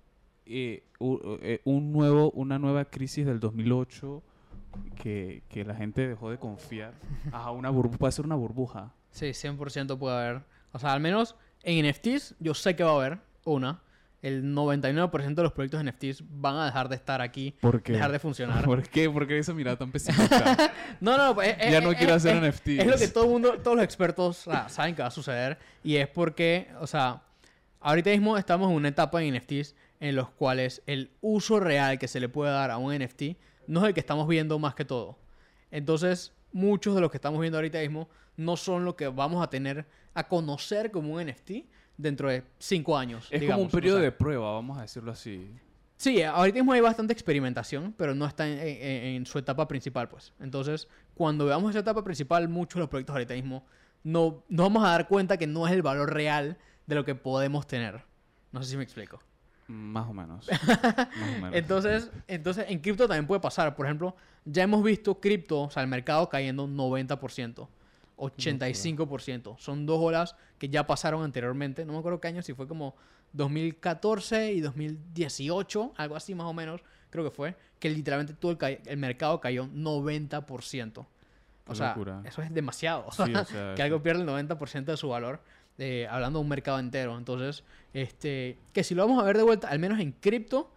[0.95, 4.23] un nuevo, una nueva crisis del 2008
[4.95, 6.95] que, que la gente dejó de confiar?
[7.33, 8.93] a una burbuja, puede ser una burbuja.
[9.11, 10.43] Sí, 100% puede haber.
[10.73, 13.83] O sea, al menos en NFTs, yo sé que va a haber una.
[14.23, 18.19] El 99% de los proyectos NFTs van a dejar de estar aquí, ¿Por dejar de
[18.19, 18.65] funcionar.
[18.65, 19.11] ¿Por qué?
[19.11, 20.73] ¿Por qué esa mirada tan pesimista?
[21.01, 22.79] no, no, pues, ya no quiero hacer NFTs.
[22.81, 25.59] Es lo que todo el mundo, todos los expertos saben que va a suceder.
[25.85, 27.23] Y es porque, o sea,
[27.81, 32.09] ahorita mismo estamos en una etapa en NFTs en los cuales el uso real que
[32.09, 33.23] se le puede dar a un NFT
[33.67, 35.19] no es el que estamos viendo más que todo.
[35.71, 39.49] Entonces, muchos de los que estamos viendo ahorita mismo no son lo que vamos a
[39.49, 41.51] tener a conocer como un NFT
[41.97, 43.29] dentro de cinco años.
[43.31, 45.51] Es como un periodo de prueba, vamos a decirlo así.
[45.97, 50.33] Sí, ahorita mismo hay bastante experimentación, pero no está en, su etapa principal, pues.
[50.41, 53.65] Entonces, cuando veamos esa etapa principal, muchos de los proyectos ahorita mismo
[54.05, 57.15] no, nos vamos a dar cuenta que no es el valor real de lo que
[57.15, 58.05] podemos tener.
[58.53, 59.21] No sé si me explico.
[59.69, 60.49] Más o menos.
[61.53, 63.75] entonces, entonces, en cripto también puede pasar.
[63.75, 67.69] Por ejemplo, ya hemos visto cripto, o sea, el mercado cayendo un 90%.
[68.17, 69.59] 85%.
[69.59, 71.85] Son dos olas que ya pasaron anteriormente.
[71.85, 72.95] No me acuerdo qué año, si fue como
[73.33, 78.97] 2014 y 2018, algo así más o menos, creo que fue, que literalmente todo el,
[78.97, 81.07] mercado cayó 90%.
[81.69, 83.07] O sea, eso es demasiado.
[83.77, 85.41] que algo pierde el 90% de su valor,
[85.79, 87.19] eh, hablando de un mercado entero.
[87.19, 90.71] Entonces, este, que si lo vamos a ver de vuelta, al menos en cripto,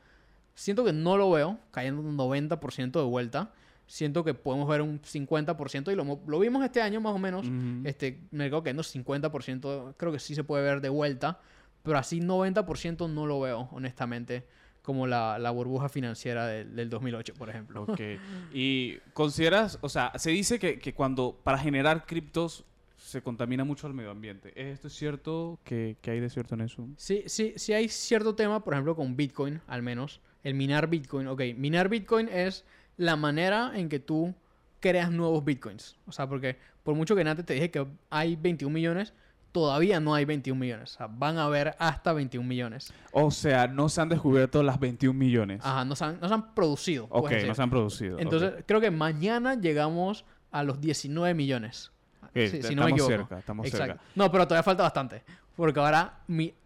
[0.55, 3.51] siento que no lo veo cayendo un 90% de vuelta
[3.89, 7.47] siento que podemos ver un 50% y lo, lo vimos este año más o menos.
[7.83, 11.39] Este mercado no 50%, creo que sí se puede ver de vuelta,
[11.81, 14.45] pero así 90% no lo veo, honestamente,
[14.83, 17.83] como la, la burbuja financiera del, 2008, por ejemplo.
[17.83, 17.99] Ok.
[18.53, 23.87] y consideras, o sea, se dice que, que cuando para generar criptos se contamina mucho
[23.87, 24.49] el medio ambiente.
[24.55, 25.59] ¿Es esto cierto?
[25.63, 26.87] ¿Qué, ¿Qué, hay de cierto en eso?
[26.95, 30.21] Sí, sí, sí hay cierto tema, por ejemplo, con Bitcoin, al menos.
[30.43, 31.27] El minar Bitcoin.
[31.27, 32.65] Ok, minar Bitcoin es
[32.99, 34.35] la manera en que tú
[34.81, 35.97] creas nuevos bitcoins.
[36.05, 39.13] O sea, porque por mucho que antes te dije que hay 21 millones,
[39.53, 40.95] todavía no hay 21 millones.
[40.95, 42.93] O sea, van a haber hasta 21 millones.
[43.13, 45.61] O sea, no se han descubierto las 21 millones.
[45.63, 47.07] Ajá, no se han, no se han producido.
[47.09, 48.19] Ok, no se han producido.
[48.19, 51.93] Entonces, creo que mañana llegamos a los 19 millones.
[52.33, 53.11] si no me equivoco.
[53.11, 53.97] cerca, estamos cerca.
[54.13, 55.23] No, pero todavía falta bastante.
[55.55, 56.19] Porque ahora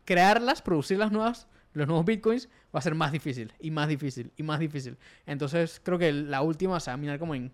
[0.03, 4.31] crearlas, producir las nuevas, los nuevos bitcoins, va a ser más difícil y más difícil
[4.38, 4.97] y más difícil.
[5.25, 7.51] Entonces creo que la última se va a mirar como en,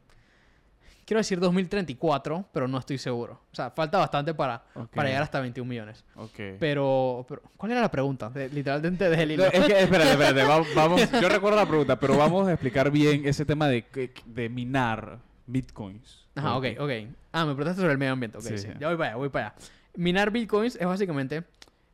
[1.05, 3.41] quiero decir 2034, pero no estoy seguro.
[3.51, 6.05] O sea, falta bastante para, para llegar hasta 21 millones.
[6.15, 6.58] Okay.
[6.60, 8.32] Pero, pero, ¿cuál era la pregunta?
[8.51, 9.45] literalmente desde el hilo.
[9.45, 10.43] es que, espérate, espérate.
[10.75, 15.19] vamos, yo recuerdo la pregunta, pero vamos a explicar bien ese tema de, de minar
[15.47, 16.27] bitcoins.
[16.36, 16.91] Ajá, ok, ok.
[17.32, 18.38] Ah, me preguntaste sobre el medio ambiente.
[18.38, 19.55] Ok, sí, Ya voy para allá, voy para allá.
[19.95, 21.43] Minar bitcoins es básicamente,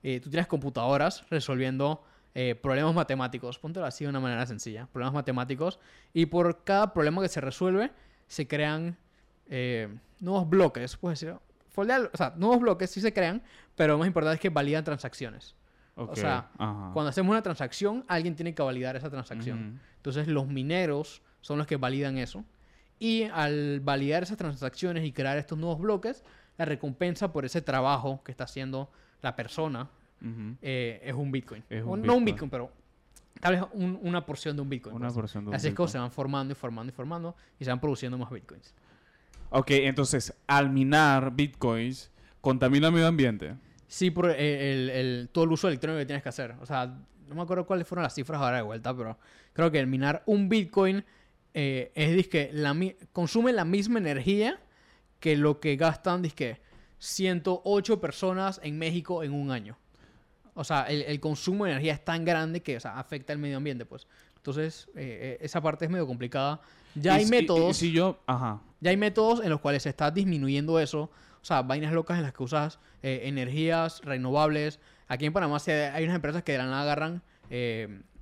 [0.04, 2.04] eh, tú tienes computadoras resolviendo
[2.38, 5.80] eh, problemas matemáticos, póntelo así de una manera sencilla, problemas matemáticos,
[6.14, 7.94] y por cada problema que se resuelve
[8.28, 8.98] se crean
[9.48, 9.88] eh,
[10.20, 11.38] nuevos bloques, puedes decir,
[11.78, 13.42] o sea, nuevos bloques sí se crean,
[13.76, 15.56] pero lo más importante es que validan transacciones.
[15.96, 19.80] o sea, cuando hacemos una transacción, alguien tiene que validar esa transacción.
[19.96, 22.44] Entonces, los mineros son los que validan eso.
[23.00, 26.26] Y al validar esas transacciones y crear estos nuevos bloques,
[26.58, 28.90] la recompensa por ese trabajo que está haciendo
[29.22, 29.90] la persona,
[30.62, 31.64] eh, es un Bitcoin.
[31.70, 32.72] No un Bitcoin, pero
[33.40, 34.96] tal vez una porción de un Bitcoin.
[34.96, 35.16] Una pues.
[35.16, 38.18] porción Así es que se van formando y formando y formando y se van produciendo
[38.18, 38.74] más Bitcoins.
[39.52, 43.56] Ok, entonces, al minar Bitcoins, ¿contamina el medio ambiente?
[43.88, 46.56] Sí, por el, todo el uso electrónico que tienes que hacer.
[46.60, 46.88] O sea,
[47.28, 49.18] no me acuerdo cuáles fueron las cifras ahora de vuelta, pero
[49.54, 51.04] creo que el minar un Bitcoin
[51.54, 52.76] eh, es que la,
[53.14, 54.60] consume la misma energía
[55.20, 56.60] que lo que gastan que
[57.00, 59.78] 108 personas en México en un año.
[60.56, 64.08] O sea, el, consumo de energía es tan grande que afecta al medio ambiente, pues.
[64.38, 66.62] Entonces, eh, eh, esa parte es medio complicada.
[66.96, 67.76] Ya hay métodos.
[67.76, 68.62] si yo, ajá.
[68.80, 71.12] Ya hay métodos en los cuales se está disminuyendo eso.
[71.42, 74.80] O sea, vainas locas en las que usas eh, energías renovables.
[75.10, 77.22] Aquí en Panamá hay unas empresas que de la nada agarran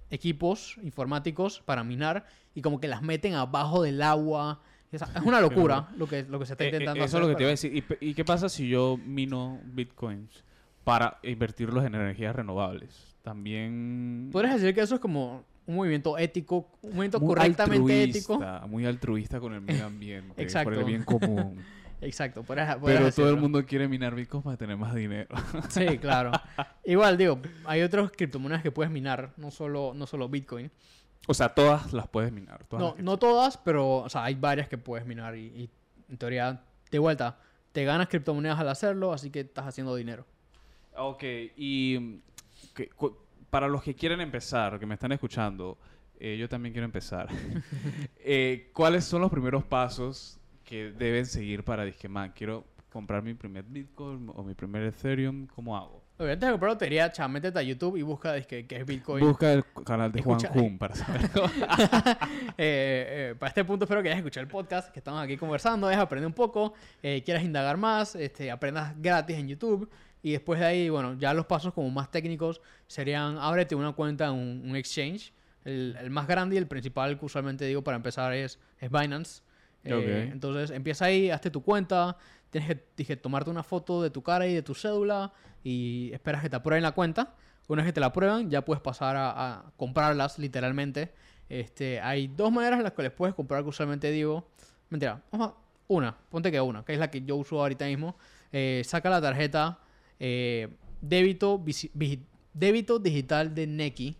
[0.10, 4.60] equipos informáticos para minar y como que las meten abajo del agua.
[4.91, 7.08] Es una locura lo que, lo que se está intentando hacer.
[7.10, 7.84] Eso es lo que te iba a decir.
[8.00, 10.43] ¿Y qué pasa si yo mino bitcoins?
[10.84, 13.15] Para invertirlos en energías renovables.
[13.22, 14.30] También...
[14.32, 18.39] Podrías decir que eso es como un movimiento ético, un movimiento correctamente ético.
[18.67, 20.72] Muy altruista con el medio ambiente, Exacto.
[20.72, 21.63] por el bien común.
[22.02, 22.43] Exacto.
[22.43, 25.30] Pero todo el mundo quiere minar bitcoins para tener más dinero.
[25.69, 26.32] sí, claro.
[26.84, 30.69] Igual, digo, hay otras criptomonedas que puedes minar, no solo, no solo Bitcoin.
[31.28, 32.65] O sea, todas las puedes minar.
[32.72, 35.69] no, no todas, pero o sea, hay varias que puedes minar y, y
[36.10, 37.38] en teoría, de vuelta,
[37.72, 40.26] te ganas criptomonedas al hacerlo, así que estás haciendo dinero.
[40.96, 41.24] Ok,
[41.58, 42.22] y
[43.50, 45.78] para los que quieren empezar, que me están escuchando,
[46.20, 47.28] eh, yo también quiero empezar.
[48.26, 53.34] Eh, ¿Cuáles son los primeros pasos que deben seguir para dije, man, quiero comprar mi
[53.34, 55.46] primer Bitcoin o mi primer Ethereum?
[55.48, 56.02] ¿Cómo hago?
[56.18, 59.26] Antes de comprar lotería, chá, métete a YouTube y busca que, es Bitcoin.
[59.26, 61.44] Busca el canal de Juan Jun para saberlo.
[62.58, 65.98] Eh, para este punto espero que hayas escuchado el podcast, que estamos aquí conversando, es
[65.98, 69.90] aprender un poco, quieras indagar más, este, aprendas gratis en YouTube.
[70.24, 74.28] Y después de ahí, bueno, ya los pasos como más técnicos serían ábrete una cuenta
[74.28, 75.34] en un, exchange.
[75.66, 79.44] El, el, más grande y el principal que usualmente digo para empezar es, es Binance.
[79.84, 82.18] Eh, entonces empieza ahí, hazte tu cuenta,
[82.50, 85.34] tienes que dije, tomarte una foto de tu cara y de tu cédula
[85.64, 87.36] y esperas que te aprueben la cuenta.
[87.68, 91.14] Una vez que te la aprueban, ya puedes pasar a, comprarlas literalmente.
[91.50, 94.48] Este, hay dos maneras en las que les puedes comprar que usualmente digo.
[94.90, 95.22] Mentira,
[95.88, 98.16] una, ponte que una, que es la que yo uso ahorita mismo.
[98.52, 99.80] Eh, saca la tarjeta
[100.26, 100.70] eh,
[101.02, 101.62] débito,
[102.54, 104.16] débito digital de Neki.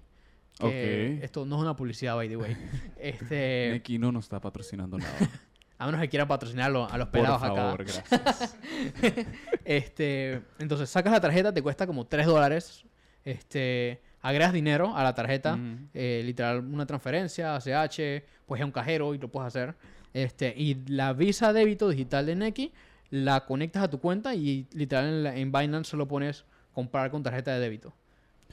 [0.60, 2.58] Esto no es una publicidad, by the way.
[3.00, 3.70] Este...
[3.72, 5.14] Neki no nos está patrocinando nada.
[5.78, 8.04] A menos que quieran patrocinarlo a los pelados Por favor, acá.
[8.08, 8.58] Gracias.
[9.66, 12.86] este, entonces, sacas la tarjeta, te cuesta como 3 dólares.
[13.26, 15.60] Este, agregas dinero a la tarjeta,
[15.94, 19.76] eh, literal, una transferencia, ACH, pues es un cajero y lo puedes hacer.
[20.14, 22.72] Este, y la visa débito digital de Neki
[23.14, 27.54] la conectas a tu cuenta y literal en, en Binance solo pones comprar con tarjeta
[27.54, 27.94] de débito.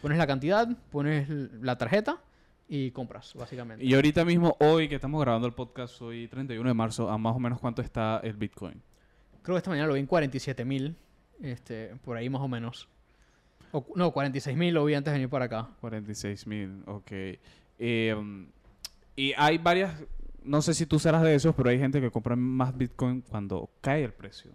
[0.02, 2.18] Pones la cantidad, pones la tarjeta
[2.68, 3.82] y compras, básicamente.
[3.82, 7.34] Y ahorita mismo, hoy que estamos grabando el podcast, hoy 31 de marzo, ¿a más
[7.34, 8.82] o menos cuánto está el Bitcoin?
[9.40, 10.94] Creo que esta mañana lo vi en 47 mil,
[11.40, 12.86] este, por ahí más o menos.
[13.94, 15.70] no, 46 mil lo vi antes de venir para acá.
[15.80, 17.12] 46 mil, ok.
[17.78, 18.46] Em,
[19.16, 19.94] y hay varias,
[20.44, 23.70] no sé si tú serás de esos, pero hay gente que compra más Bitcoin cuando
[23.80, 24.50] cae el precio.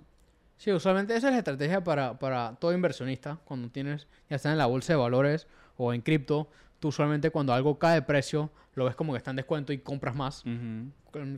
[0.58, 3.40] Sí, usualmente esa es la estrategia para, para todo inversionista.
[3.46, 7.54] Cuando tienes, ya sea en la bolsa de valores o en cripto, tú usualmente cuando
[7.54, 10.44] algo cae de precio, lo ves como que está en descuento y compras más.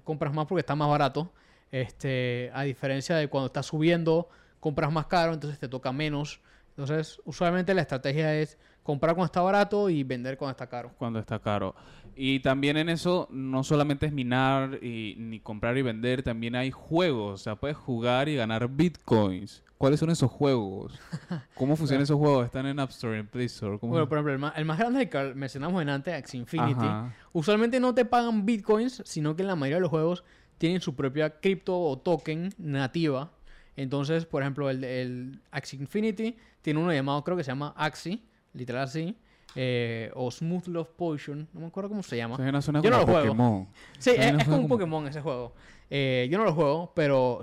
[0.04, 1.32] Compras más porque está más barato.
[1.72, 4.30] Este, a diferencia de cuando está subiendo,
[4.60, 6.40] compras más caro, entonces te toca menos.
[6.78, 10.92] Entonces, usualmente la estrategia es comprar cuando está barato y vender cuando está caro.
[10.98, 11.74] Cuando está caro.
[12.16, 16.70] Y también en eso no solamente es minar y, ni comprar y vender, también hay
[16.70, 17.42] juegos.
[17.42, 19.64] O sea, puedes jugar y ganar bitcoins.
[19.78, 21.00] ¿Cuáles son esos juegos?
[21.56, 22.46] ¿Cómo funcionan esos juegos?
[22.46, 23.78] ¿Están en App Store, en Play Store?
[23.82, 26.88] Bueno, por ejemplo, el más, grande que mencionamos en antes, Axie Infinity,
[27.34, 30.24] usualmente no te pagan bitcoins, sino que en la mayoría de los juegos
[30.58, 33.32] tienen su propia cripto o token nativa.
[33.78, 38.22] Entonces, por ejemplo, el, el Axie Infinity tiene uno llamado, creo que se llama Axie,
[38.54, 39.16] literal así
[39.56, 42.38] eh, o Smooth Love Potion, no me acuerdo cómo se llama.
[42.38, 43.68] yo no lo juego.
[43.98, 45.54] Sí, es, como un Pokémon ese juego.
[45.90, 47.40] Eh, yo no lo juego, pero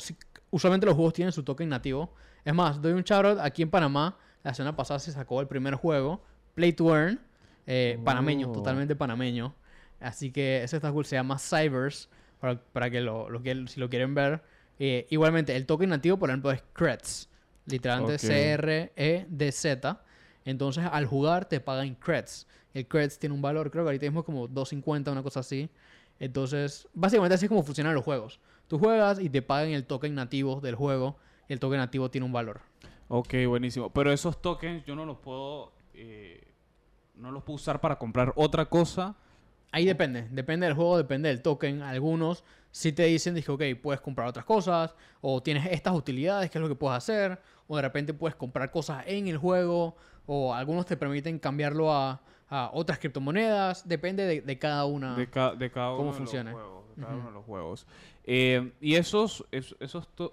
[0.50, 2.14] usualmente los juegos tienen su token nativo.
[2.44, 4.16] Es más, doy un shoutout aquí en Panamá.
[4.44, 6.22] La semana pasada se sacó el primer juego,
[6.54, 7.18] Play to Earn,
[7.66, 8.52] eh, panameño, oh.
[8.52, 9.54] totalmente panameño.
[10.00, 13.28] Así que ese está cool, se llama Cybers, para, que lo,
[13.66, 14.42] si lo quieren ver.
[14.78, 17.28] Igualmente, el token nativo, por ejemplo, es Creds,
[17.66, 20.00] literalmente C-R-E-D-Z.
[20.44, 22.46] Entonces, al jugar te pagan creds.
[22.74, 25.70] El creds tiene un valor, creo que ahorita mismo es como 2.50, una cosa así.
[26.18, 28.40] Entonces, básicamente así es como funcionan los juegos.
[28.68, 31.16] Tú juegas y te pagan el token nativo del juego.
[31.48, 32.60] Y el token nativo tiene un valor.
[33.08, 33.90] Ok, buenísimo.
[33.90, 35.72] Pero esos tokens yo no los puedo...
[35.92, 36.42] Eh,
[37.14, 39.16] no los puedo usar para comprar otra cosa.
[39.70, 40.28] Ahí depende.
[40.30, 41.82] Depende del juego, depende del token.
[41.82, 44.96] Algunos si te dicen, dije, ok, puedes comprar otras cosas.
[45.20, 47.40] O tienes estas utilidades, que es lo que puedes hacer.
[47.68, 49.94] O de repente puedes comprar cosas en el juego
[50.26, 52.20] o algunos te permiten cambiarlo a,
[52.72, 55.14] otras criptomonedas, depende de, cada una.
[55.14, 56.50] De, de cada uno cómo de funciona.
[56.50, 57.86] Los juegos, de cada uno de los juegos.
[58.24, 59.76] Eh, y esos, esos,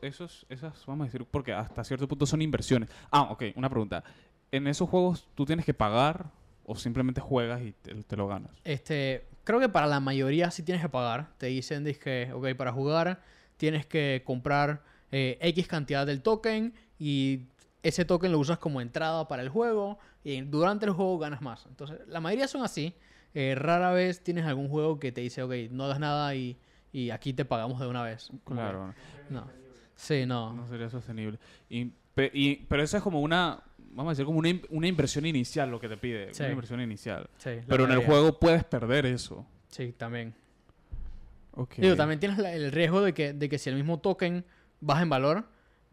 [0.01, 2.89] esos, esas, vamos a decir, porque hasta cierto punto son inversiones.
[3.11, 4.03] Ah, ok, una pregunta.
[4.51, 6.25] ¿En esos juegos tú tienes que pagar
[6.65, 8.51] o simplemente juegas y te, lo ganas?
[8.63, 11.29] Este, creo que para la mayoría sí tienes que pagar.
[11.37, 13.21] Te dicen, que, ok, para jugar
[13.57, 17.41] tienes que comprar eh, X cantidad del token y
[17.83, 21.65] ese token lo usas como entrada para el juego y durante el juego ganas más.
[21.67, 22.93] Entonces, la mayoría son así.
[23.33, 26.57] Eh, rara vez tienes algún juego que te dice, ok, no das nada y,
[27.11, 28.29] aquí te pagamos de una vez.
[28.45, 28.93] Claro.
[29.29, 29.47] No.
[29.95, 30.53] Sí, no.
[30.53, 31.39] No sería sostenible.
[31.69, 35.89] Y, pero eso es como una, vamos a decir, como una, inversión inicial lo que
[35.89, 36.31] te pide.
[36.39, 37.29] Una inversión inicial.
[37.37, 39.45] Sí, pero en el juego puedes perder eso.
[39.69, 40.33] Sí, también.
[41.53, 41.83] Okay.
[41.83, 44.45] Digo, también tienes el riesgo de que, de que si el mismo token
[44.79, 45.45] baja en valor,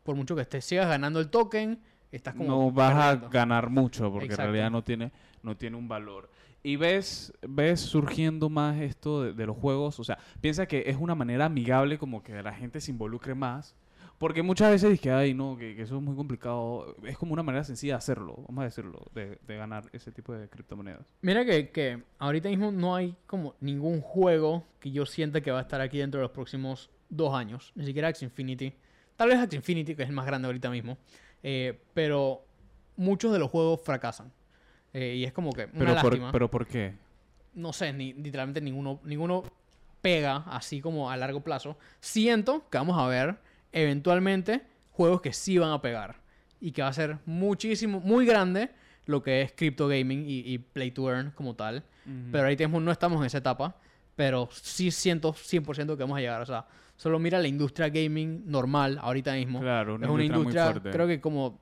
[0.02, 1.78] por mucho que te sigas ganando el token,
[2.10, 2.48] estás como...
[2.48, 6.30] No vas a ganar mucho porque en realidad no tiene, no tiene un valor.
[6.62, 11.14] Y ves, ves surgiendo más esto de, los juegos, o sea, piensa que es una
[11.14, 13.76] manera amigable como que la gente se involucre más.
[14.18, 16.96] Porque muchas veces dije, ay, no, que, eso es muy complicado.
[17.04, 20.48] Es como una manera sencilla de hacerlo, vamos a decirlo, de, ganar ese tipo de
[20.48, 21.06] criptomonedas.
[21.22, 25.60] Mira que, que, ahorita mismo no hay como ningún juego que yo sienta que va
[25.60, 27.72] a estar aquí dentro de los próximos dos años.
[27.76, 28.74] Ni siquiera X Infinity.
[29.18, 30.96] Tal vez Axie Infinity, que es el más grande ahorita mismo.
[31.42, 32.44] Eh, pero
[32.96, 34.32] muchos de los juegos fracasan.
[34.92, 36.26] Eh, y es como que una pero lástima.
[36.26, 36.94] Por, ¿Pero por qué?
[37.54, 39.42] No sé, ni, literalmente ninguno, ninguno
[40.00, 41.76] pega así como a largo plazo.
[42.00, 43.38] Siento que vamos a ver
[43.82, 46.16] eventualmente juegos que sí van a pegar.
[46.60, 48.70] Y que va a ser muchísimo, muy grande
[49.06, 51.84] lo que es crypto gaming y, play to earn como tal.
[52.32, 53.76] Pero ahí tenemos, no estamos en esa etapa.
[54.16, 56.42] Pero sí siento 100% que vamos a llegar.
[56.42, 56.66] O sea,
[56.98, 59.60] Solo mira la industria gaming normal ahorita mismo.
[59.60, 61.60] Claro, una es una industria, creo que como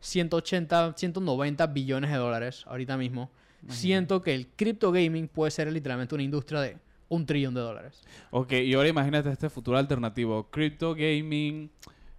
[0.00, 3.30] 180, 190 billones de dólares ahorita mismo.
[3.68, 6.78] Siento que el crypto gaming puede ser literalmente una industria de
[7.12, 8.02] un trillón de dólares.
[8.30, 10.48] Ok, y ahora imagínate este futuro alternativo.
[10.50, 11.70] Crypto gaming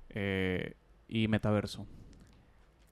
[0.10, 0.76] eh,
[1.08, 1.88] y metaverso.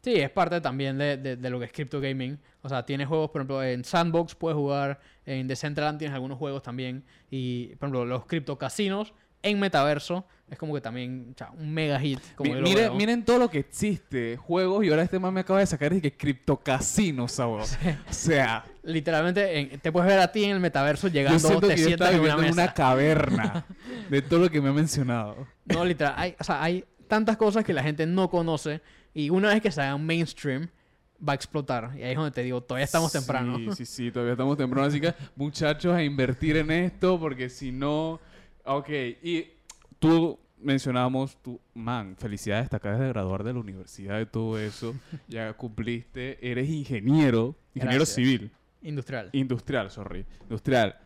[0.02, 2.40] Sí, es parte también de, de, lo que es crypto gaming.
[2.64, 6.64] O sea, tienes juegos, por ejemplo, en Sandbox puedes jugar, en Decentraland tienes algunos juegos
[6.64, 7.04] también.
[7.30, 12.20] Y, por ejemplo, los cripto casinos en metaverso, es como que también un mega hit.
[12.36, 15.66] Como miren, miren todo lo que existe, juegos, y ahora este man me acaba de
[15.66, 17.80] sacar y que criptocasino, ¿sabes?
[18.10, 18.66] O sea...
[18.84, 23.64] Literalmente, te puedes ver a ti en el metaverso llegando, te sientas en una, caverna
[24.10, 25.48] de todo lo que me ha mencionado.
[25.66, 28.82] No, literal, hay, o sea, hay tantas cosas que la gente no conoce
[29.14, 30.68] y una vez que se haga mainstream,
[31.28, 31.92] va a explotar.
[31.96, 33.58] Y ahí es donde te digo, todavía estamos temprano.
[33.58, 34.88] Sí, sí, sí, todavía estamos temprano.
[34.88, 38.20] Así que, muchachos, a invertir en esto, porque si no.
[38.66, 39.48] Ok, y
[40.02, 44.96] tú mencionábamos, tú, man, felicidades, te acabas de graduar de la universidad de todo eso.
[45.28, 48.52] ya cumpliste, eres ingeniero, ingeniero civil.
[48.82, 49.30] Industrial.
[49.32, 50.26] Industrial, sorry.
[50.42, 50.98] Industrial.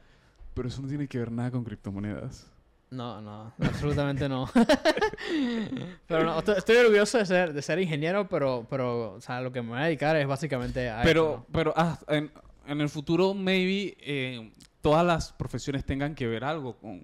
[0.53, 2.49] Pero eso no tiene que ver nada con criptomonedas.
[2.89, 4.49] No, no, absolutamente no.
[6.07, 9.61] pero no, estoy, orgulloso de ser, de ser ingeniero, pero, pero, o sea, lo que
[9.61, 12.31] me voy a dedicar es básicamente a Pero, pero ah, en,
[12.65, 17.03] en, el futuro, maybe, eh, todas las profesiones tengan que ver algo con...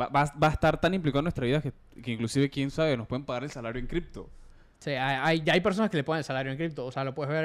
[0.00, 1.72] va, va, a estar tan implicado en nuestra vida que,
[2.02, 4.28] que, inclusive, quién sabe, nos pueden pagar el salario en cripto.
[4.78, 6.84] Sí, hay, ya hay personas que le ponen el salario en cripto.
[6.84, 7.44] O sea, lo puedes ver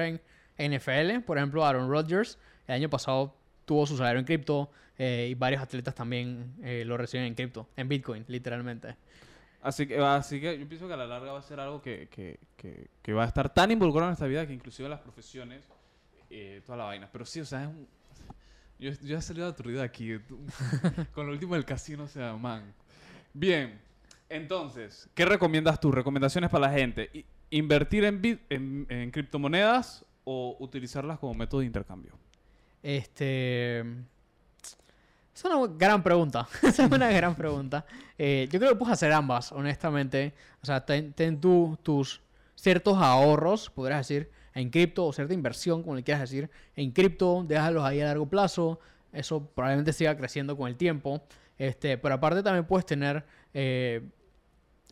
[0.58, 2.38] en NFL, por ejemplo, Aaron Rodgers,
[2.68, 3.36] el año pasado
[3.66, 7.70] tuvo su salario en cripto eh, y varios atletas también eh, lo reciben en cripto,
[7.78, 8.98] en Bitcoin, literalmente.
[9.62, 12.08] Así que, así que yo pienso que a la larga va a ser algo que,
[12.10, 12.40] que,
[13.02, 15.68] que, va a estar tan involucrado en nuestra vida que inclusive las profesiones,
[16.30, 17.10] eh, toda la vaina.
[17.12, 17.88] Pero sí, o sea, es un...
[18.80, 20.18] Yo, yo he salido aturdido aquí
[21.14, 22.74] con lo último del casino, o sea, man.
[23.34, 23.80] Bien,
[24.30, 25.92] entonces, ¿qué recomiendas tú?
[25.92, 27.26] Recomendaciones para la gente.
[27.50, 32.14] ¿Invertir en, en, criptomonedas o utilizarlas como método de intercambio?
[32.84, 33.80] Este.
[33.80, 36.48] Es una gran pregunta.
[36.62, 37.86] es una gran pregunta.
[38.18, 40.34] Eh, yo creo que puedes hacer ambas, honestamente.
[40.62, 42.22] O sea, ten, tú tus
[42.56, 47.44] ciertos ahorros, podrías decir, en cripto o cierta inversión, como le quieras decir, en cripto,
[47.48, 48.80] déjalos ahí a largo plazo.
[49.12, 51.22] Eso probablemente siga creciendo con el tiempo.
[51.58, 54.02] Este, pero aparte también puedes tener eh,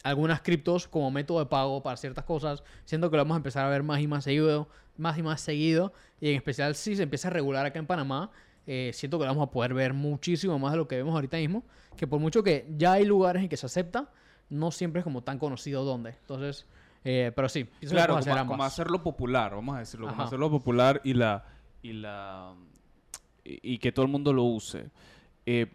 [0.03, 2.63] algunas criptos como método de pago para ciertas cosas.
[2.85, 5.41] Siento que lo vamos a empezar a ver más y más seguido más y más
[5.41, 5.93] seguido.
[6.19, 8.31] Y en especial si se empieza a regular acá en Panamá,
[8.65, 11.63] eh, siento que vamos a poder ver muchísimo más de lo que vemos ahorita mismo.
[11.95, 14.09] Que por mucho que ya hay lugares en que se acepta,
[14.49, 16.11] no siempre es como tan conocido dónde.
[16.21, 16.65] Entonces,
[17.09, 21.45] eh, pero sí, claro, como, hacerlo popular, vamos a decirlo, como hacerlo popular y la
[21.81, 22.53] y la
[23.45, 24.89] y, que todo el mundo lo use.
[25.45, 25.67] Eh,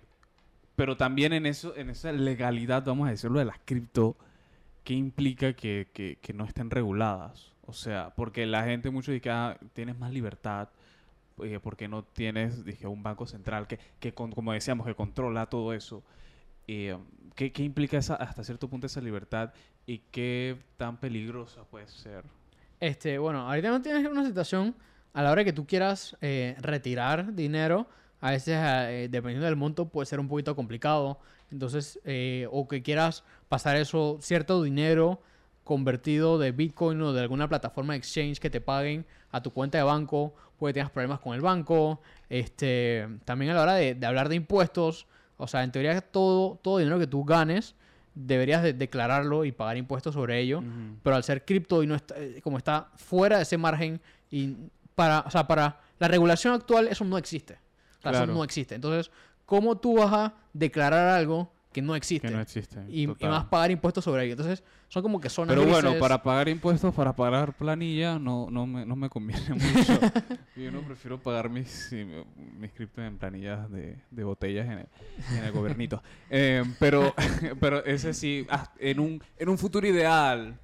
[0.76, 4.14] pero también en eso, en esa legalidad, vamos a decirlo, de las cripto,
[4.84, 7.54] ¿qué implica que, que, que no estén reguladas?
[7.62, 10.68] O sea, porque la gente mucho dice que ah, tienes más libertad,
[11.42, 15.72] eh, porque no tienes, dije, un banco central que, que como decíamos, que controla todo
[15.72, 16.02] eso.
[16.68, 16.94] Eh,
[17.34, 19.54] ¿qué, ¿qué, implica esa, hasta cierto punto esa libertad
[19.86, 22.24] y qué tan peligrosa puede ser?
[22.80, 24.74] Este, bueno, ahorita no tienes una situación
[25.12, 27.86] a la hora que tú quieras eh, retirar dinero,
[28.20, 28.56] a veces,
[29.10, 31.18] dependiendo del monto, puede ser un poquito complicado.
[31.50, 31.98] Entonces,
[32.50, 35.20] o que quieras pasar eso, cierto dinero
[35.64, 39.78] convertido de Bitcoin o de alguna plataforma de exchange que te paguen a tu cuenta
[39.78, 42.00] de banco, puede tener problemas con el banco.
[42.28, 45.06] Este, también a la hora de, hablar de impuestos,
[45.36, 47.74] o sea, en teoría todo, todo dinero que tú ganes,
[48.14, 50.62] deberías declararlo y pagar impuestos sobre ello,
[51.02, 54.00] pero al ser cripto y no está, eh, como está fuera de ese margen
[54.30, 54.56] y
[54.94, 57.58] para, o sea, para la regulación actual eso no existe.
[58.04, 58.74] Eso no existe.
[58.74, 59.12] Entonces,
[59.46, 62.28] ¿cómo tú vas a declarar algo que no existe.
[62.28, 62.78] Que no existe.
[62.88, 64.32] Y, más pagar impuestos sobre ello.
[64.32, 68.66] Entonces, son como que son Pero bueno, para pagar impuestos, para pagar planilla, no, no,
[68.66, 69.98] me, no me conviene mucho.
[70.56, 71.90] Yo no prefiero pagar mis,
[72.58, 74.88] mis criptos en planillas de, de botellas en el,
[75.38, 76.02] en el gobernito.
[76.30, 77.14] Eh, pero,
[77.60, 80.58] pero ese sí, ah, en, un, en un futuro ideal,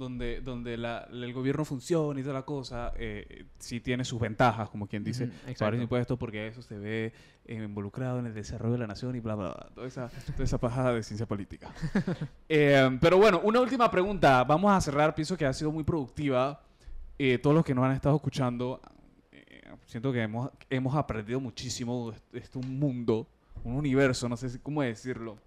[0.00, 4.70] donde, donde la, el gobierno funciona y toda la cosa, eh, sí tiene sus ventajas,
[4.70, 7.12] como quien dice, pagar impuestos, porque eso se ve
[7.44, 9.68] eh, involucrado en el desarrollo de la nación y bla, bla, bla.
[9.74, 11.72] Toda esa, toda esa pajada de ciencia política.
[12.52, 14.42] Eh, pero bueno, una última pregunta.
[14.42, 15.14] Vamos a cerrar.
[15.14, 16.60] Pienso que ha sido muy productiva.
[17.16, 18.80] Eh, todos los que nos han estado escuchando,
[19.86, 22.12] siento que hemos, hemos aprendido muchísimo.
[22.32, 23.28] Es un mundo,
[23.62, 25.38] un universo, no sé cómo decirlo.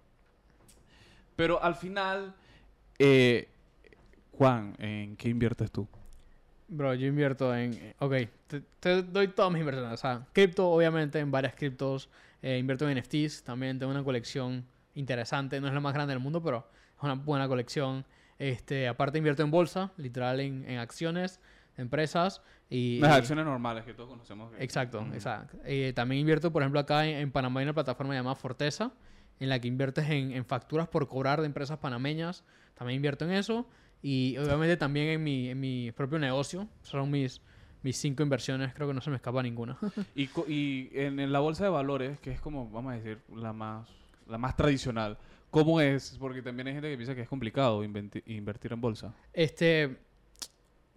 [1.36, 2.34] Pero al final,
[4.36, 5.86] Juan, ¿en qué inviertes tú?
[6.66, 7.94] Bro, yo invierto en...
[7.98, 8.14] Ok,
[8.80, 9.92] te, doy todas mis inversiones.
[9.92, 12.08] O sea, cripto, obviamente, en varias criptos.
[12.42, 13.44] Eh, invierto en NFTs.
[13.44, 15.60] También tengo una colección interesante.
[15.60, 16.66] No es la más grande del mundo, pero
[16.96, 18.04] es una buena colección.
[18.38, 21.40] Este, aparte invierto en bolsa, literal en, en acciones,
[21.76, 22.42] empresas.
[22.68, 24.52] Y, Las acciones normales que todos conocemos.
[24.58, 25.58] Exacto, exacto.
[25.64, 28.92] Eh, también invierto, por ejemplo, acá en, Panamá hay una plataforma llamada Forteza,
[29.38, 32.42] en la que inviertes en, en facturas por cobrar de empresas panameñas.
[32.74, 33.68] También invierto en eso.
[34.06, 36.68] Y obviamente también en mi, en mi propio negocio.
[36.82, 37.40] Son mis,
[37.82, 39.78] mis cinco inversiones, creo que no se me escapa ninguna.
[40.14, 43.88] y, y en, la bolsa de valores, que es como, vamos a decir, la más
[44.28, 45.16] la más tradicional.
[45.50, 46.16] ¿Cómo es?
[46.18, 49.14] Porque también hay gente que piensa que es complicado invertir en bolsa.
[49.32, 49.96] Este,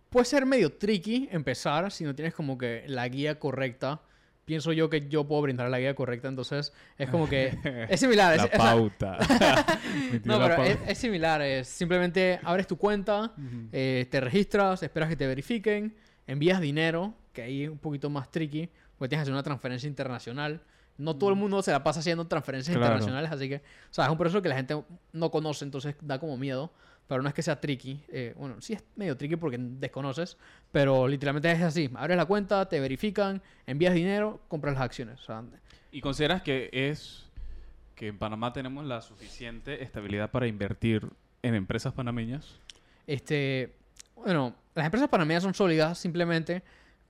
[0.10, 4.02] puede ser medio tricky empezar si no tienes como que la guía correcta.
[4.48, 7.52] Pienso yo que yo puedo brindar la guía correcta, entonces es como que
[7.90, 8.38] es similar.
[8.38, 9.18] la pauta.
[10.24, 11.42] no, pero Es, similar.
[11.42, 13.34] Es simplemente abres tu cuenta,
[13.74, 15.94] eh, te registras, esperas que te verifiquen,
[16.28, 19.86] envías dinero, que ahí es un poquito más tricky, porque tienes que hacer una transferencia
[19.86, 20.62] internacional.
[20.98, 24.12] No todo el mundo se la pasa haciendo transferencias internacionales, así que, o sea, es
[24.12, 24.82] un proceso que la gente
[25.12, 26.72] no conoce, entonces da como miedo.
[27.08, 28.04] Pero no es que sea tricky.
[28.10, 30.38] Eh, bueno, sí es medio tricky porque desconoces.
[30.72, 31.90] Pero literalmente es así.
[31.96, 35.20] Abres la cuenta, te verifican, envías dinero, compras las acciones.
[35.92, 37.26] ¿Y consideras que es
[37.96, 41.08] que en Panamá tenemos la suficiente estabilidad para invertir
[41.42, 42.60] en empresas panameñas?
[43.08, 43.74] Este,
[44.16, 46.62] bueno, las empresas panameñas son sólidas, simplemente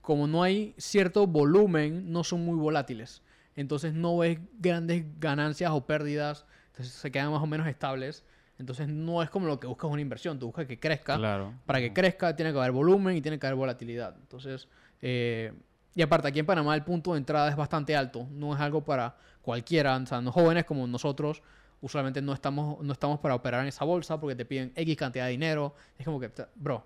[0.07, 3.21] como no hay cierto volumen, no son muy volátiles.
[3.57, 8.23] Entonces no ves grandes ganancias o pérdidas, entonces se quedan más o menos estables.
[8.59, 11.17] Entonces no es como lo que buscas una inversión, tú buscas que crezca.
[11.65, 14.15] Para que crezca tiene que haber volumen y tiene que haber volatilidad.
[14.19, 14.67] Entonces,
[15.01, 15.53] eh,
[15.93, 18.83] y aparte aquí en Panamá el punto de entrada es bastante alto, no es algo
[18.83, 21.41] para cualquiera, o sea, los jóvenes como nosotros
[21.81, 25.25] usualmente no estamos, no estamos para operar en esa bolsa porque te piden X cantidad
[25.25, 25.75] de dinero.
[25.97, 26.85] Es como que, bro,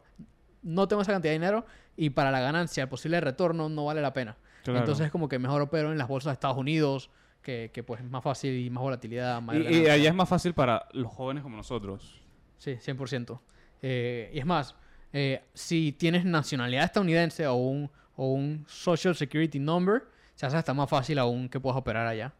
[0.61, 1.65] no tengo esa cantidad de dinero
[1.95, 4.37] y para la ganancia, el posible retorno no vale la pena.
[4.65, 7.09] Entonces es como que mejor opero en las bolsas de Estados Unidos,
[7.41, 9.41] que, que, pues es más fácil y más volatilidad.
[9.53, 12.21] y, allá es más fácil para los jóvenes como nosotros.
[12.57, 13.39] Sí, 100%.
[13.81, 14.75] Eh, y es más,
[15.13, 20.03] eh, si tienes nacionalidad estadounidense o un, o un Social Security Number,
[20.35, 22.33] se hace hasta más fácil aún que puedas operar allá.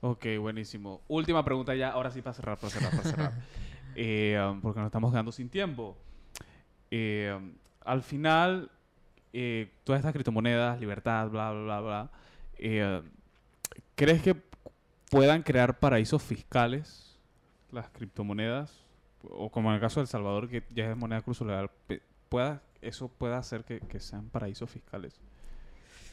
[0.00, 1.02] Ok, buenísimo.
[1.08, 3.32] Última pregunta ya, ahora sí para cerrar, para cerrar, para cerrar.
[4.00, 5.96] Eh, um, porque nos estamos quedando sin tiempo.
[6.92, 8.70] Um, al final,
[9.82, 13.02] todas estas criptomonedas, libertad, bla, bla, bla, bla,
[13.98, 14.36] ¿Crees que
[15.10, 17.18] puedan crear paraísos fiscales
[17.72, 18.72] las criptomonedas?
[19.28, 21.68] O como en el caso de El Salvador, que ya es moneda legal,
[22.28, 25.20] pueda, ¿eso puede hacer que, sean paraísos fiscales?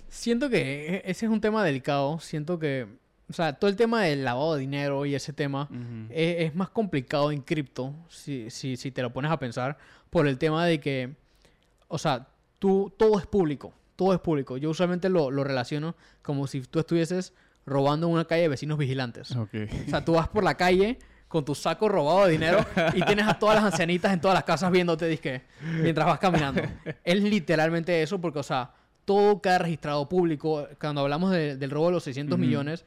[0.10, 2.18] Siento que e, ese es un tema delicado.
[2.18, 2.88] Siento que,
[3.30, 5.70] o sea, todo el tema del lavado de dinero y ese tema
[6.10, 9.78] e, es, más complicado en cripto, si, si, si te lo pones a pensar,
[10.10, 11.14] por el tema de que,
[11.88, 13.74] o sea, tú, todo es público.
[13.96, 14.58] Todo es público.
[14.58, 17.32] Yo usualmente lo, lo relaciono como si tú estuvieses
[17.66, 19.32] robando en una calle de vecinos vigilantes.
[19.36, 19.48] O
[19.90, 23.40] sea, tú vas por la calle con tu saco robado de dinero y tienes a
[23.40, 25.42] todas las ancianitas en todas las casas viéndote disque
[25.82, 26.62] mientras vas caminando.
[27.04, 28.72] es literalmente eso porque, o sea,
[29.06, 30.68] todo queda registrado público.
[30.80, 32.86] Cuando hablamos del robo de los 600 millones,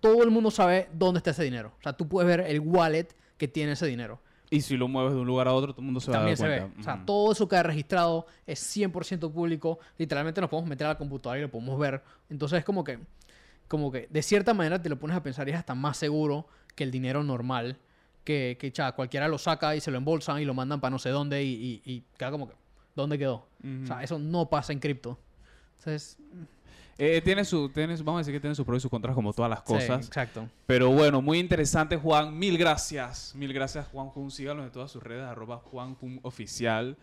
[0.00, 1.72] todo el mundo sabe dónde está ese dinero.
[1.78, 4.20] O sea, tú puedes ver el wallet que tiene ese dinero.
[4.48, 6.44] Y si lo mueves de un lugar a otro, todo el mundo se También va
[6.44, 6.74] a dar cuenta.
[6.74, 6.80] se ve.
[6.80, 9.80] O sea, todo eso queda registrado, es 100% público.
[9.98, 12.02] Literalmente nos podemos meter a la computadora y lo podemos ver.
[12.30, 13.00] Entonces es como que
[13.68, 16.46] como que de cierta manera te lo pones a pensar y es hasta más seguro
[16.74, 17.78] que el dinero normal.
[18.24, 20.98] Que, que cha, cualquiera lo saca y se lo embolsan y lo mandan para no
[20.98, 22.54] sé dónde y, y, queda como que,
[22.96, 23.46] ¿dónde quedó?
[23.84, 25.16] O sea, eso no pasa en cripto.
[25.78, 26.18] Entonces...
[26.98, 29.32] Eh, tiene su, tiene, vamos a decir que tiene sus pros y sus contras como
[29.32, 30.06] todas las cosas.
[30.06, 30.48] Sí, exacto.
[30.66, 32.36] Pero bueno, muy interesante, Juan.
[32.36, 33.34] Mil gracias.
[33.36, 34.30] Mil gracias, Juan Jun.
[34.30, 36.96] Síganos en todas sus redes, arroba Juan Jun Oficial.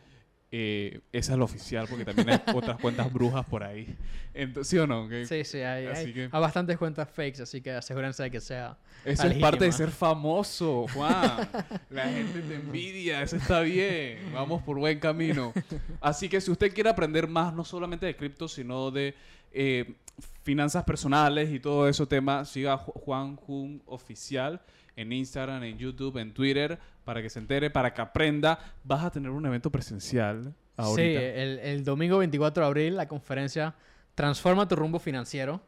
[0.55, 3.87] Eh, esa es la oficial porque también hay otras cuentas brujas por ahí.
[4.35, 5.09] Entonces, ¿Sí o no?
[5.25, 8.77] Sí, sí, hay, hay, bastantes cuentas fakes, así que asegúrense de que sea.
[9.03, 11.49] Eso es parte de ser famoso, Juan.
[11.89, 14.19] la gente te envidia, eso está bien.
[14.31, 15.53] Vamos por buen camino.
[15.99, 19.15] Así que si usted quiere aprender más, no solamente de cripto, sino de
[19.53, 19.95] eh,
[20.43, 24.61] finanzas personales y todo eso tema, siga Juan Jun Oficial
[24.95, 28.59] en Instagram, en YouTube, en Twitter, para que se entere, para que aprenda.
[28.83, 31.19] Vas a tener un evento presencial ahorita.
[31.19, 31.25] Sí,
[31.61, 33.75] el, domingo 24 de abril, la conferencia
[34.15, 35.61] Transforma tu rumbo financiero.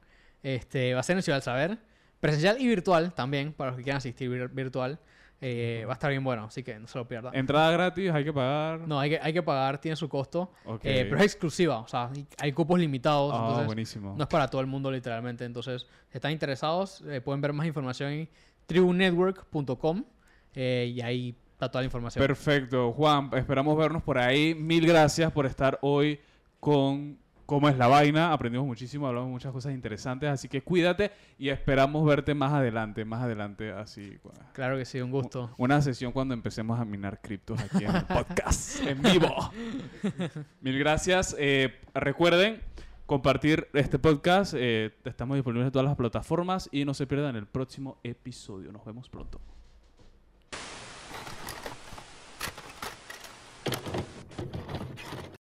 [0.43, 1.77] Este, va a ser en Ciudad del Saber.
[2.19, 4.99] Presencial y virtual también, para los que quieran asistir virtual.
[5.41, 7.35] Eh, va a estar bien bueno, así que no se lo pierdan.
[7.35, 8.09] ¿Entrada gratis?
[8.11, 8.87] ¿Hay que pagar?
[8.87, 10.51] No, hay que, hay que pagar, tiene su costo.
[10.81, 13.33] Eh, pero es exclusiva, o sea, hay cupos limitados.
[13.35, 14.15] Ah, buenísimo.
[14.17, 15.43] No es para todo el mundo, literalmente.
[15.43, 18.27] Entonces, si están interesados, eh, pueden ver más información
[18.65, 20.03] tribunetwork.com
[20.53, 22.25] eh, y ahí está toda la información.
[22.25, 24.55] Perfecto, Juan, esperamos vernos por ahí.
[24.55, 26.19] Mil gracias por estar hoy
[26.59, 28.33] con cómo es la vaina.
[28.33, 33.21] Aprendimos muchísimo, hablamos muchas cosas interesantes, así que cuídate y esperamos verte más adelante, más
[33.21, 34.17] adelante así.
[34.53, 35.51] Claro que sí, un gusto.
[35.57, 39.33] Una sesión cuando empecemos a minar criptos aquí en el podcast, en vivo.
[40.61, 41.35] Mil gracias.
[41.37, 42.61] Eh, recuerden
[43.05, 44.53] compartir este podcast.
[44.57, 48.71] Eh, estamos disponibles en todas las plataformas y no se pierdan el próximo episodio.
[48.71, 49.39] Nos vemos pronto.